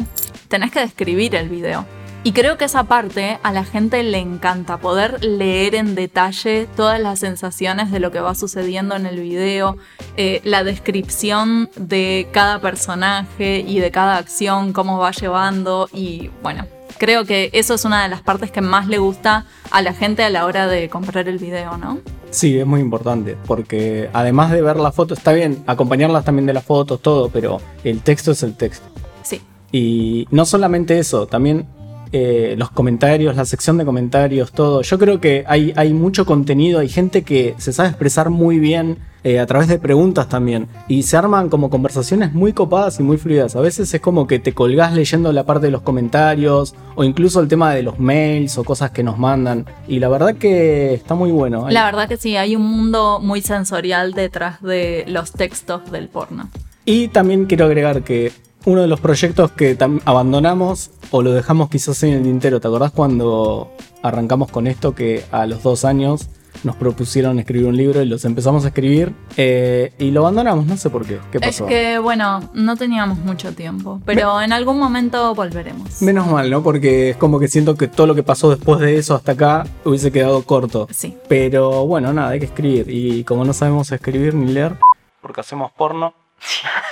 tenés 0.48 0.72
que 0.72 0.80
describir 0.80 1.36
el 1.36 1.50
video. 1.50 1.86
Y 2.26 2.32
creo 2.32 2.58
que 2.58 2.64
esa 2.64 2.86
parte 2.86 3.38
a 3.44 3.52
la 3.52 3.66
gente 3.66 4.02
le 4.02 4.20
encanta, 4.20 4.78
poder 4.78 5.22
leer 5.26 5.76
en 5.76 5.94
detalle 5.94 6.70
todas 6.74 6.98
las 6.98 7.20
sensaciones 7.20 7.92
de 7.92 8.00
lo 8.00 8.12
que 8.12 8.22
va 8.22 8.34
sucediendo 8.34 8.96
en 8.96 9.06
el 9.06 9.20
video, 9.20 9.76
eh, 10.16 10.40
la 10.46 10.64
descripción 10.64 11.70
de 11.76 12.30
cada 12.32 12.62
personaje 12.62 13.60
y 13.68 13.80
de 13.80 13.92
cada 13.92 14.16
acción, 14.16 14.72
cómo 14.72 15.00
va 15.00 15.12
llevando 15.12 15.90
y 15.92 16.30
bueno, 16.42 16.66
creo 16.98 17.26
que 17.26 17.50
eso 17.52 17.74
es 17.74 17.84
una 17.84 18.04
de 18.04 18.08
las 18.08 18.22
partes 18.22 18.52
que 18.52 18.62
más 18.62 18.88
le 18.88 19.00
gusta 19.00 19.46
a 19.70 19.82
la 19.82 19.92
gente 19.92 20.24
a 20.24 20.30
la 20.30 20.46
hora 20.46 20.68
de 20.68 20.88
comprar 20.88 21.28
el 21.28 21.40
video, 21.40 21.76
¿no? 21.76 22.00
Sí, 22.30 22.58
es 22.58 22.66
muy 22.66 22.80
importante, 22.80 23.36
porque 23.46 24.10
además 24.14 24.50
de 24.52 24.62
ver 24.62 24.78
la 24.78 24.94
foto, 24.94 25.14
está 25.14 25.34
bien, 25.34 25.62
acompañarlas 25.68 26.24
también 26.24 26.46
de 26.46 26.54
las 26.54 26.64
fotos, 26.64 27.02
todo, 27.02 27.28
pero 27.28 27.60
el 27.84 28.00
texto 28.00 28.32
es 28.32 28.44
el 28.44 28.56
texto. 28.56 28.88
Sí. 29.24 29.42
Y 29.74 30.26
no 30.32 30.46
solamente 30.46 30.98
eso, 31.00 31.28
también 31.28 31.68
eh, 32.14 32.56
los 32.58 32.70
comentarios, 32.72 33.36
la 33.36 33.44
sección 33.44 33.78
de 33.78 33.86
comentarios, 33.86 34.52
todo. 34.52 34.82
Yo 34.84 34.98
creo 35.00 35.20
que 35.20 35.44
hay, 35.48 35.74
hay 35.76 35.94
mucho 35.94 36.26
contenido, 36.26 36.80
hay 36.80 36.88
gente 36.88 37.24
que 37.24 37.56
se 37.58 37.74
sabe 37.74 37.90
expresar 37.90 38.30
muy 38.30 38.60
bien 38.60 39.00
eh, 39.24 39.40
a 39.40 39.46
través 39.48 39.68
de 39.68 39.80
preguntas 39.80 40.30
también. 40.30 40.68
Y 40.88 41.04
se 41.04 41.18
arman 41.18 41.50
como 41.50 41.70
conversaciones 41.70 42.34
muy 42.34 42.54
copadas 42.54 43.00
y 43.00 43.04
muy 43.04 43.18
fluidas. 43.18 43.56
A 43.56 43.62
veces 43.62 43.92
es 43.94 44.00
como 44.02 44.28
que 44.28 44.38
te 44.40 44.54
colgás 44.54 44.94
leyendo 44.94 45.32
la 45.34 45.44
parte 45.46 45.66
de 45.68 45.72
los 45.72 45.82
comentarios 45.82 46.76
o 46.96 47.04
incluso 47.04 47.40
el 47.40 47.48
tema 47.48 47.74
de 47.74 47.84
los 47.84 48.00
mails 48.00 48.58
o 48.58 48.64
cosas 48.64 48.92
que 48.92 49.02
nos 49.04 49.18
mandan. 49.18 49.66
Y 49.88 50.00
la 50.00 50.10
verdad 50.10 50.36
que 50.36 50.94
está 50.94 51.16
muy 51.16 51.32
bueno. 51.32 51.66
Hay- 51.66 51.74
La 51.74 51.86
verdad 51.86 52.08
que 52.08 52.18
sí, 52.18 52.38
hay 52.38 52.56
un 52.56 52.64
mundo 52.64 53.20
muy 53.22 53.42
sensorial 53.42 54.14
detrás 54.14 54.62
de 54.62 55.04
los 55.08 55.32
textos 55.32 55.90
del 55.92 56.10
porno. 56.10 56.50
Y 56.86 57.08
también 57.08 57.46
quiero 57.46 57.66
agregar 57.66 58.04
que 58.04 58.32
uno 58.66 58.82
de 58.82 58.88
los 58.88 59.00
proyectos 59.00 59.52
que 59.52 59.78
abandonamos 60.06 60.92
o 61.12 61.22
lo 61.22 61.32
dejamos 61.34 61.70
quizás 61.70 62.02
en 62.04 62.14
el 62.14 62.24
tintero, 62.24 62.60
¿te 62.60 62.68
acordás 62.68 62.92
cuando 62.92 63.72
arrancamos 64.02 64.50
con 64.52 64.68
esto 64.68 64.96
que 64.96 65.24
a 65.32 65.46
los 65.46 65.64
dos 65.64 65.86
años 65.86 66.30
nos 66.64 66.76
propusieron 66.78 67.40
escribir 67.40 67.68
un 67.68 67.76
libro 67.76 68.02
y 68.02 68.06
los 68.06 68.24
empezamos 68.26 68.64
a 68.64 68.70
escribir 68.70 69.14
eh, 69.36 69.92
y 70.00 70.12
lo 70.12 70.22
abandonamos? 70.22 70.66
No 70.66 70.78
sé 70.78 70.90
por 70.90 71.06
qué. 71.06 71.20
¿Qué 71.32 71.40
Es 71.40 71.48
pasó? 71.58 71.66
que, 71.66 72.00
bueno, 72.00 72.50
no 72.54 72.78
teníamos 72.78 73.18
mucho 73.18 73.54
tiempo, 73.54 74.00
pero 74.06 74.40
en 74.40 74.54
algún 74.54 74.80
momento 74.80 75.36
volveremos. 75.36 76.02
Menos 76.02 76.28
mal, 76.28 76.50
¿no? 76.50 76.64
Porque 76.64 77.10
es 77.12 77.18
como 77.18 77.40
que 77.40 77.48
siento 77.50 77.76
que 77.76 77.88
todo 77.90 78.08
lo 78.08 78.16
que 78.16 78.24
pasó 78.24 78.50
después 78.50 78.80
de 78.80 78.98
eso 78.98 79.14
hasta 79.16 79.34
acá 79.34 79.66
hubiese 79.84 80.12
quedado 80.12 80.42
corto. 80.44 80.88
Sí. 80.92 81.18
Pero 81.28 81.86
bueno, 81.86 82.14
nada, 82.14 82.30
hay 82.30 82.40
que 82.40 82.46
escribir. 82.46 82.86
Y 82.90 83.24
como 83.26 83.44
no 83.44 83.52
sabemos 83.52 83.92
escribir 83.92 84.34
ni 84.36 84.52
leer, 84.54 84.78
porque 85.22 85.42
hacemos 85.42 85.72
porno. 85.74 86.14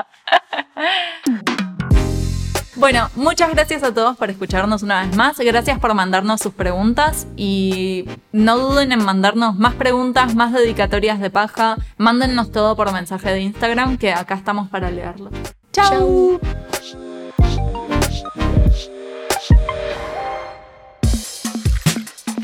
Bueno, 2.81 3.11
muchas 3.15 3.51
gracias 3.51 3.83
a 3.83 3.93
todos 3.93 4.17
por 4.17 4.31
escucharnos 4.31 4.81
una 4.81 5.05
vez 5.05 5.15
más. 5.15 5.37
Gracias 5.37 5.77
por 5.77 5.93
mandarnos 5.93 6.41
sus 6.41 6.51
preguntas 6.51 7.27
y 7.37 8.05
no 8.31 8.57
duden 8.57 8.91
en 8.91 9.05
mandarnos 9.05 9.55
más 9.55 9.75
preguntas, 9.75 10.33
más 10.33 10.51
dedicatorias 10.51 11.19
de 11.19 11.29
paja. 11.29 11.77
Mándennos 11.97 12.51
todo 12.51 12.75
por 12.75 12.91
mensaje 12.91 13.29
de 13.29 13.41
Instagram 13.41 13.97
que 13.97 14.13
acá 14.13 14.33
estamos 14.33 14.67
para 14.69 14.89
leerlo. 14.89 15.29
¡Chao! 15.71 16.39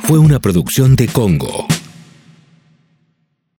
Fue 0.03 0.19
una 0.19 0.39
producción 0.39 0.95
de 0.95 1.07
Congo. 1.07 1.65